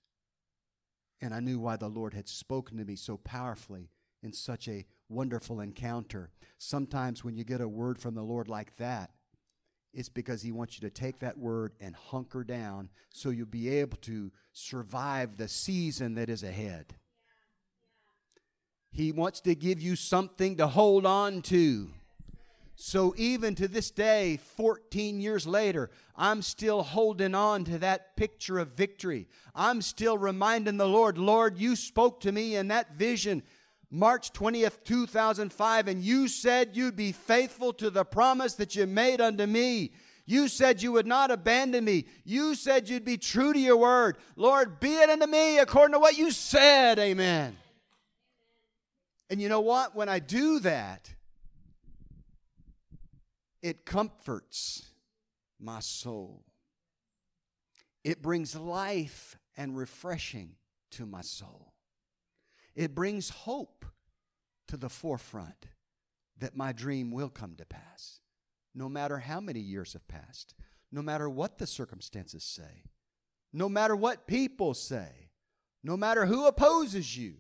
And 1.21 1.35
I 1.35 1.41
knew 1.41 1.59
why 1.59 1.77
the 1.77 1.89
Lord 1.89 2.15
had 2.15 2.29
spoken 2.29 2.79
to 2.79 2.85
me 2.85 2.97
so 2.97 3.17
powerfully 3.19 3.91
in 4.23 4.33
such 4.33 4.69
a 4.69 4.87
wonderful 5.09 5.61
encounter. 5.61 6.31
Sometimes 6.59 7.25
when 7.25 7.37
you 7.37 7.45
get 7.45 7.61
a 7.61 7.69
word 7.69 7.99
from 7.99 8.15
the 8.15 8.23
Lord 8.23 8.49
like 8.49 8.77
that, 8.77 9.11
it's 9.93 10.09
because 10.09 10.43
He 10.43 10.53
wants 10.53 10.81
you 10.81 10.89
to 10.89 10.95
take 10.95 11.19
that 11.19 11.39
word 11.39 11.73
and 11.81 11.95
hunker 11.97 12.45
down 12.45 12.91
so 13.11 13.31
you'll 13.31 13.47
be 13.47 13.69
able 13.69 13.99
to 13.99 14.31
survive 14.53 15.37
the 15.37 15.49
season 15.49 16.15
that 16.15 16.31
is 16.31 16.43
ahead. 16.43 16.95
He 18.93 19.13
wants 19.13 19.41
to 19.43 19.55
give 19.55 19.81
you 19.81 19.97
something 19.97 20.57
to 20.57 20.67
hold 20.67 21.07
on 21.07 21.43
to. 21.43 21.91
So 22.83 23.15
even 23.19 23.55
to 23.57 23.69
this 23.69 23.91
day, 23.91 24.39
14 24.57 25.21
years 25.21 25.47
later, 25.47 25.91
I'm 26.17 26.41
still 26.41 26.83
holding 26.83 27.35
on 27.35 27.65
to 27.65 27.79
that 27.81 28.17
picture 28.17 28.59
of 28.59 28.69
victory. 28.73 29.29
I'm 29.55 29.83
still 29.83 30.17
reminding 30.17 30.79
the 30.79 30.89
Lord, 30.89 31.19
Lord, 31.19 31.59
you 31.59 31.77
spoke 31.77 32.21
to 32.21 32.33
me 32.33 32.57
in 32.57 32.69
that 32.69 32.95
vision 32.95 33.43
March 33.91 34.33
20th, 34.33 34.83
2005, 34.85 35.89
and 35.89 36.03
you 36.03 36.27
said 36.27 36.71
you'd 36.73 36.97
be 36.97 37.13
faithful 37.13 37.75
to 37.75 37.91
the 37.91 38.05
promise 38.05 38.55
that 38.55 38.75
you 38.75 38.87
made 38.87 39.21
unto 39.21 39.45
me. 39.45 39.93
You 40.25 40.49
said 40.49 40.81
you 40.81 40.93
would 40.93 41.07
not 41.07 41.31
abandon 41.31 41.85
me. 41.85 42.07
You 42.25 42.55
said 42.55 42.89
you'd 42.89 43.05
be 43.05 43.19
true 43.19 43.53
to 43.53 43.59
your 43.59 43.77
word. 43.77 44.17
Lord, 44.37 44.81
be 44.81 44.95
it 44.95 45.11
unto 45.11 45.27
me 45.27 45.59
according 45.59 45.93
to 45.93 45.99
what 45.99 46.17
you 46.17 46.31
said. 46.31 46.99
Amen. 46.99 47.59
And 49.29 49.39
you 49.39 49.51
know 49.51 49.61
what? 49.61 49.95
When 49.95 50.09
I 50.09 50.19
do 50.19 50.61
that, 50.61 51.11
it 53.63 53.85
comforts 53.85 54.91
my 55.59 55.81
soul. 55.81 56.45
It 58.03 58.23
brings 58.23 58.57
life 58.57 59.37
and 59.57 59.77
refreshing 59.77 60.57
to 60.93 61.07
my 61.07 61.21
soul. 61.21 61.75
It 62.75 62.95
brings 62.95 63.31
hope 63.31 63.85
to 64.69 64.77
the 64.77 64.89
forefront 64.89 65.67
that 66.39 66.57
my 66.57 66.73
dream 66.73 67.11
will 67.11 67.29
come 67.29 67.55
to 67.57 67.67
pass, 67.67 68.21
no 68.75 68.89
matter 68.89 69.19
how 69.19 69.41
many 69.41 69.61
years 69.61 69.93
have 69.93 70.09
passed, 70.09 70.55
no 70.91 71.03
matter 71.03 71.29
what 71.29 71.59
the 71.59 71.67
circumstances 71.67 72.43
say, 72.43 72.85
no 73.53 73.69
matter 73.69 73.95
what 73.95 74.27
people 74.27 74.73
say, 74.73 75.31
no 75.83 75.97
matter 75.97 76.27
who 76.27 76.47
opposes 76.47 77.17
you, 77.17 77.35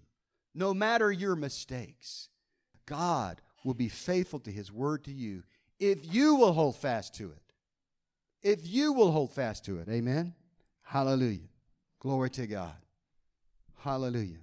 no 0.54 0.74
matter 0.74 1.10
your 1.10 1.36
mistakes. 1.36 2.28
God 2.86 3.40
will 3.64 3.74
be 3.74 3.88
faithful 3.88 4.40
to 4.40 4.50
his 4.50 4.72
word 4.72 5.04
to 5.04 5.12
you 5.12 5.44
if 5.80 6.14
you 6.14 6.34
will 6.34 6.52
hold 6.52 6.76
fast 6.76 7.14
to 7.16 7.32
it. 7.32 7.42
If 8.42 8.66
you 8.68 8.92
will 8.92 9.10
hold 9.10 9.32
fast 9.32 9.64
to 9.64 9.78
it. 9.80 9.88
Amen. 9.88 10.34
Hallelujah. 10.82 11.48
Glory 11.98 12.30
to 12.30 12.46
God. 12.46 12.76
Hallelujah. 13.78 14.38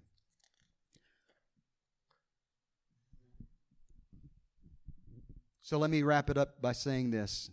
So 5.62 5.78
let 5.78 5.90
me 5.90 6.02
wrap 6.02 6.30
it 6.30 6.38
up 6.38 6.62
by 6.62 6.72
saying 6.72 7.12
this. 7.12 7.50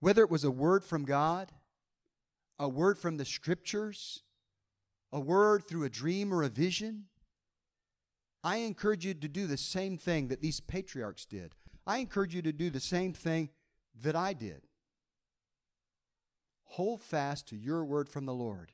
Whether 0.00 0.22
it 0.22 0.30
was 0.30 0.44
a 0.44 0.50
word 0.50 0.84
from 0.84 1.04
God, 1.04 1.52
a 2.58 2.68
word 2.68 2.98
from 2.98 3.16
the 3.16 3.24
scriptures, 3.24 4.22
a 5.12 5.20
word 5.20 5.66
through 5.66 5.84
a 5.84 5.90
dream 5.90 6.34
or 6.34 6.42
a 6.42 6.48
vision, 6.48 7.04
I 8.42 8.56
encourage 8.56 9.06
you 9.06 9.14
to 9.14 9.28
do 9.28 9.46
the 9.46 9.56
same 9.56 9.96
thing 9.96 10.28
that 10.28 10.42
these 10.42 10.60
patriarchs 10.60 11.24
did. 11.24 11.54
I 11.86 11.98
encourage 11.98 12.34
you 12.34 12.42
to 12.42 12.52
do 12.52 12.70
the 12.70 12.80
same 12.80 13.12
thing 13.12 13.50
that 14.02 14.16
I 14.16 14.32
did. 14.32 14.62
Hold 16.64 17.02
fast 17.02 17.48
to 17.48 17.56
your 17.56 17.84
word 17.84 18.08
from 18.08 18.26
the 18.26 18.34
Lord. 18.34 18.72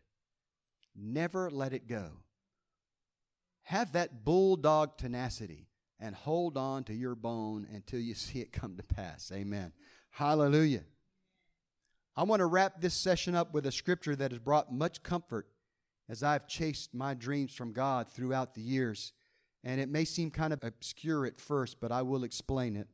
Never 0.96 1.50
let 1.50 1.72
it 1.72 1.86
go. 1.86 2.10
Have 3.64 3.92
that 3.92 4.24
bulldog 4.24 4.96
tenacity 4.96 5.68
and 5.98 6.14
hold 6.14 6.56
on 6.56 6.84
to 6.84 6.94
your 6.94 7.14
bone 7.14 7.66
until 7.72 8.00
you 8.00 8.14
see 8.14 8.40
it 8.40 8.52
come 8.52 8.76
to 8.76 8.82
pass. 8.82 9.30
Amen. 9.34 9.72
Hallelujah. 10.10 10.84
I 12.16 12.24
want 12.24 12.40
to 12.40 12.46
wrap 12.46 12.80
this 12.80 12.94
session 12.94 13.34
up 13.34 13.54
with 13.54 13.66
a 13.66 13.72
scripture 13.72 14.16
that 14.16 14.32
has 14.32 14.40
brought 14.40 14.72
much 14.72 15.02
comfort 15.02 15.46
as 16.08 16.22
I've 16.22 16.48
chased 16.48 16.92
my 16.92 17.14
dreams 17.14 17.54
from 17.54 17.72
God 17.72 18.08
throughout 18.08 18.54
the 18.54 18.60
years. 18.60 19.12
And 19.62 19.80
it 19.80 19.88
may 19.88 20.04
seem 20.04 20.30
kind 20.30 20.52
of 20.52 20.64
obscure 20.64 21.24
at 21.24 21.38
first, 21.38 21.80
but 21.80 21.92
I 21.92 22.02
will 22.02 22.24
explain 22.24 22.76
it. 22.76 22.88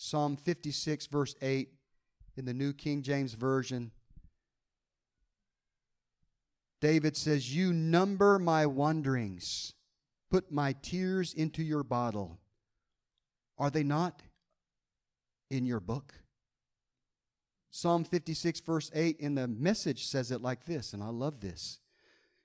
Psalm 0.00 0.36
56, 0.36 1.06
verse 1.08 1.34
8, 1.42 1.70
in 2.36 2.44
the 2.44 2.54
New 2.54 2.72
King 2.72 3.02
James 3.02 3.34
Version. 3.34 3.90
David 6.80 7.16
says, 7.16 7.54
You 7.54 7.72
number 7.72 8.38
my 8.38 8.64
wanderings, 8.64 9.74
put 10.30 10.52
my 10.52 10.72
tears 10.82 11.34
into 11.34 11.64
your 11.64 11.82
bottle. 11.82 12.38
Are 13.58 13.70
they 13.70 13.82
not 13.82 14.22
in 15.50 15.66
your 15.66 15.80
book? 15.80 16.14
Psalm 17.72 18.04
56, 18.04 18.60
verse 18.60 18.92
8 18.94 19.18
in 19.18 19.34
the 19.34 19.48
message 19.48 20.06
says 20.06 20.30
it 20.30 20.40
like 20.40 20.64
this, 20.64 20.92
and 20.92 21.02
I 21.02 21.08
love 21.08 21.40
this. 21.40 21.80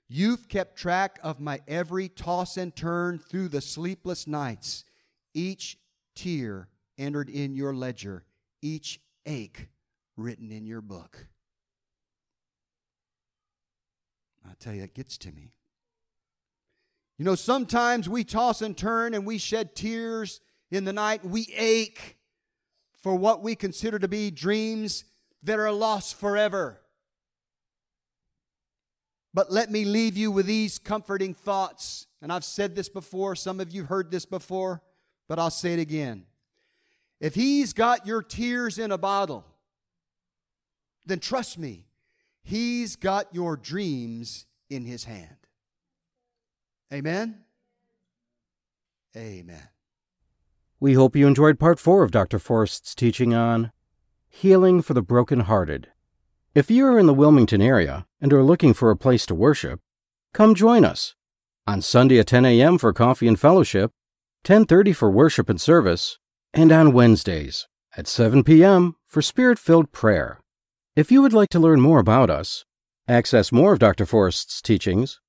You've 0.08 0.48
kept 0.48 0.76
track 0.76 1.20
of 1.22 1.38
my 1.38 1.60
every 1.68 2.08
toss 2.08 2.56
and 2.56 2.74
turn 2.74 3.20
through 3.20 3.48
the 3.48 3.60
sleepless 3.60 4.26
nights. 4.26 4.84
Each 5.32 5.78
tear 6.16 6.68
entered 6.98 7.28
in 7.28 7.54
your 7.54 7.74
ledger, 7.74 8.24
each 8.62 9.00
ache 9.26 9.68
written 10.16 10.50
in 10.50 10.66
your 10.66 10.80
book. 10.80 11.26
I 14.46 14.52
tell 14.58 14.74
you, 14.74 14.82
it 14.82 14.94
gets 14.94 15.18
to 15.18 15.32
me. 15.32 15.54
You 17.18 17.24
know, 17.24 17.34
sometimes 17.34 18.08
we 18.08 18.24
toss 18.24 18.60
and 18.60 18.76
turn 18.76 19.14
and 19.14 19.24
we 19.24 19.38
shed 19.38 19.74
tears 19.74 20.40
in 20.70 20.84
the 20.84 20.92
night, 20.92 21.24
we 21.24 21.48
ache 21.56 22.16
for 23.00 23.14
what 23.14 23.42
we 23.42 23.54
consider 23.54 23.98
to 23.98 24.08
be 24.08 24.30
dreams 24.30 25.04
that 25.42 25.58
are 25.58 25.70
lost 25.70 26.18
forever. 26.18 26.80
But 29.32 29.52
let 29.52 29.70
me 29.70 29.84
leave 29.84 30.16
you 30.16 30.30
with 30.30 30.46
these 30.46 30.78
comforting 30.78 31.34
thoughts. 31.34 32.06
And 32.22 32.32
I've 32.32 32.44
said 32.44 32.74
this 32.74 32.88
before, 32.88 33.36
some 33.36 33.60
of 33.60 33.72
you 33.72 33.84
heard 33.84 34.10
this 34.10 34.24
before, 34.24 34.82
but 35.28 35.38
I'll 35.38 35.50
say 35.50 35.74
it 35.74 35.80
again. 35.80 36.24
If 37.20 37.34
He's 37.34 37.72
got 37.72 38.06
your 38.06 38.22
tears 38.22 38.78
in 38.78 38.90
a 38.90 38.98
bottle, 38.98 39.44
then 41.06 41.20
trust 41.20 41.58
me, 41.58 41.86
He's 42.42 42.96
got 42.96 43.34
your 43.34 43.56
dreams 43.56 44.46
in 44.68 44.84
His 44.84 45.04
hand. 45.04 45.36
Amen? 46.92 47.40
Amen. 49.16 49.68
We 50.80 50.94
hope 50.94 51.16
you 51.16 51.26
enjoyed 51.26 51.58
part 51.58 51.78
four 51.78 52.02
of 52.02 52.10
Dr. 52.10 52.38
Forrest's 52.38 52.94
teaching 52.94 53.32
on 53.32 53.72
healing 54.28 54.82
for 54.82 54.92
the 54.92 55.02
brokenhearted. 55.02 55.88
If 56.54 56.70
you 56.70 56.86
are 56.86 56.98
in 56.98 57.06
the 57.06 57.14
Wilmington 57.14 57.62
area 57.62 58.06
and 58.20 58.32
are 58.32 58.42
looking 58.42 58.74
for 58.74 58.90
a 58.90 58.96
place 58.96 59.24
to 59.26 59.34
worship, 59.34 59.80
come 60.32 60.54
join 60.54 60.84
us 60.84 61.14
on 61.66 61.80
Sunday 61.80 62.18
at 62.18 62.26
10 62.26 62.44
a.m. 62.44 62.78
for 62.78 62.92
coffee 62.92 63.28
and 63.28 63.38
fellowship, 63.38 63.92
10:30 64.44 64.94
for 64.94 65.10
worship 65.10 65.48
and 65.48 65.60
service, 65.60 66.18
and 66.54 66.72
on 66.72 66.92
Wednesdays 66.92 67.66
at 67.96 68.06
7 68.06 68.44
p.m. 68.44 68.96
for 69.06 69.20
spirit-filled 69.22 69.92
prayer. 69.92 70.40
If 70.96 71.10
you 71.10 71.22
would 71.22 71.32
like 71.32 71.48
to 71.50 71.58
learn 71.58 71.80
more 71.80 71.98
about 71.98 72.30
us, 72.30 72.64
access 73.08 73.50
more 73.50 73.72
of 73.72 73.78
Dr. 73.78 74.06
Forrest's 74.06 74.62
teachings, 74.62 75.20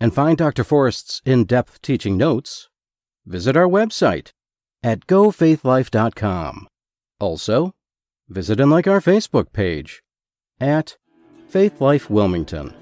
and 0.00 0.14
find 0.14 0.38
Dr. 0.38 0.64
Forrest's 0.64 1.20
in 1.26 1.44
depth 1.44 1.82
teaching 1.82 2.16
notes, 2.16 2.68
visit 3.26 3.56
our 3.56 3.68
website 3.68 4.30
at 4.82 5.06
gofaithlife.com. 5.06 6.68
Also, 7.18 7.72
visit 8.28 8.60
and 8.60 8.70
like 8.70 8.86
our 8.86 9.00
Facebook 9.00 9.52
page 9.52 10.02
at 10.58 10.96
Faith 11.48 11.80
Life 11.80 12.08
Wilmington. 12.08 12.74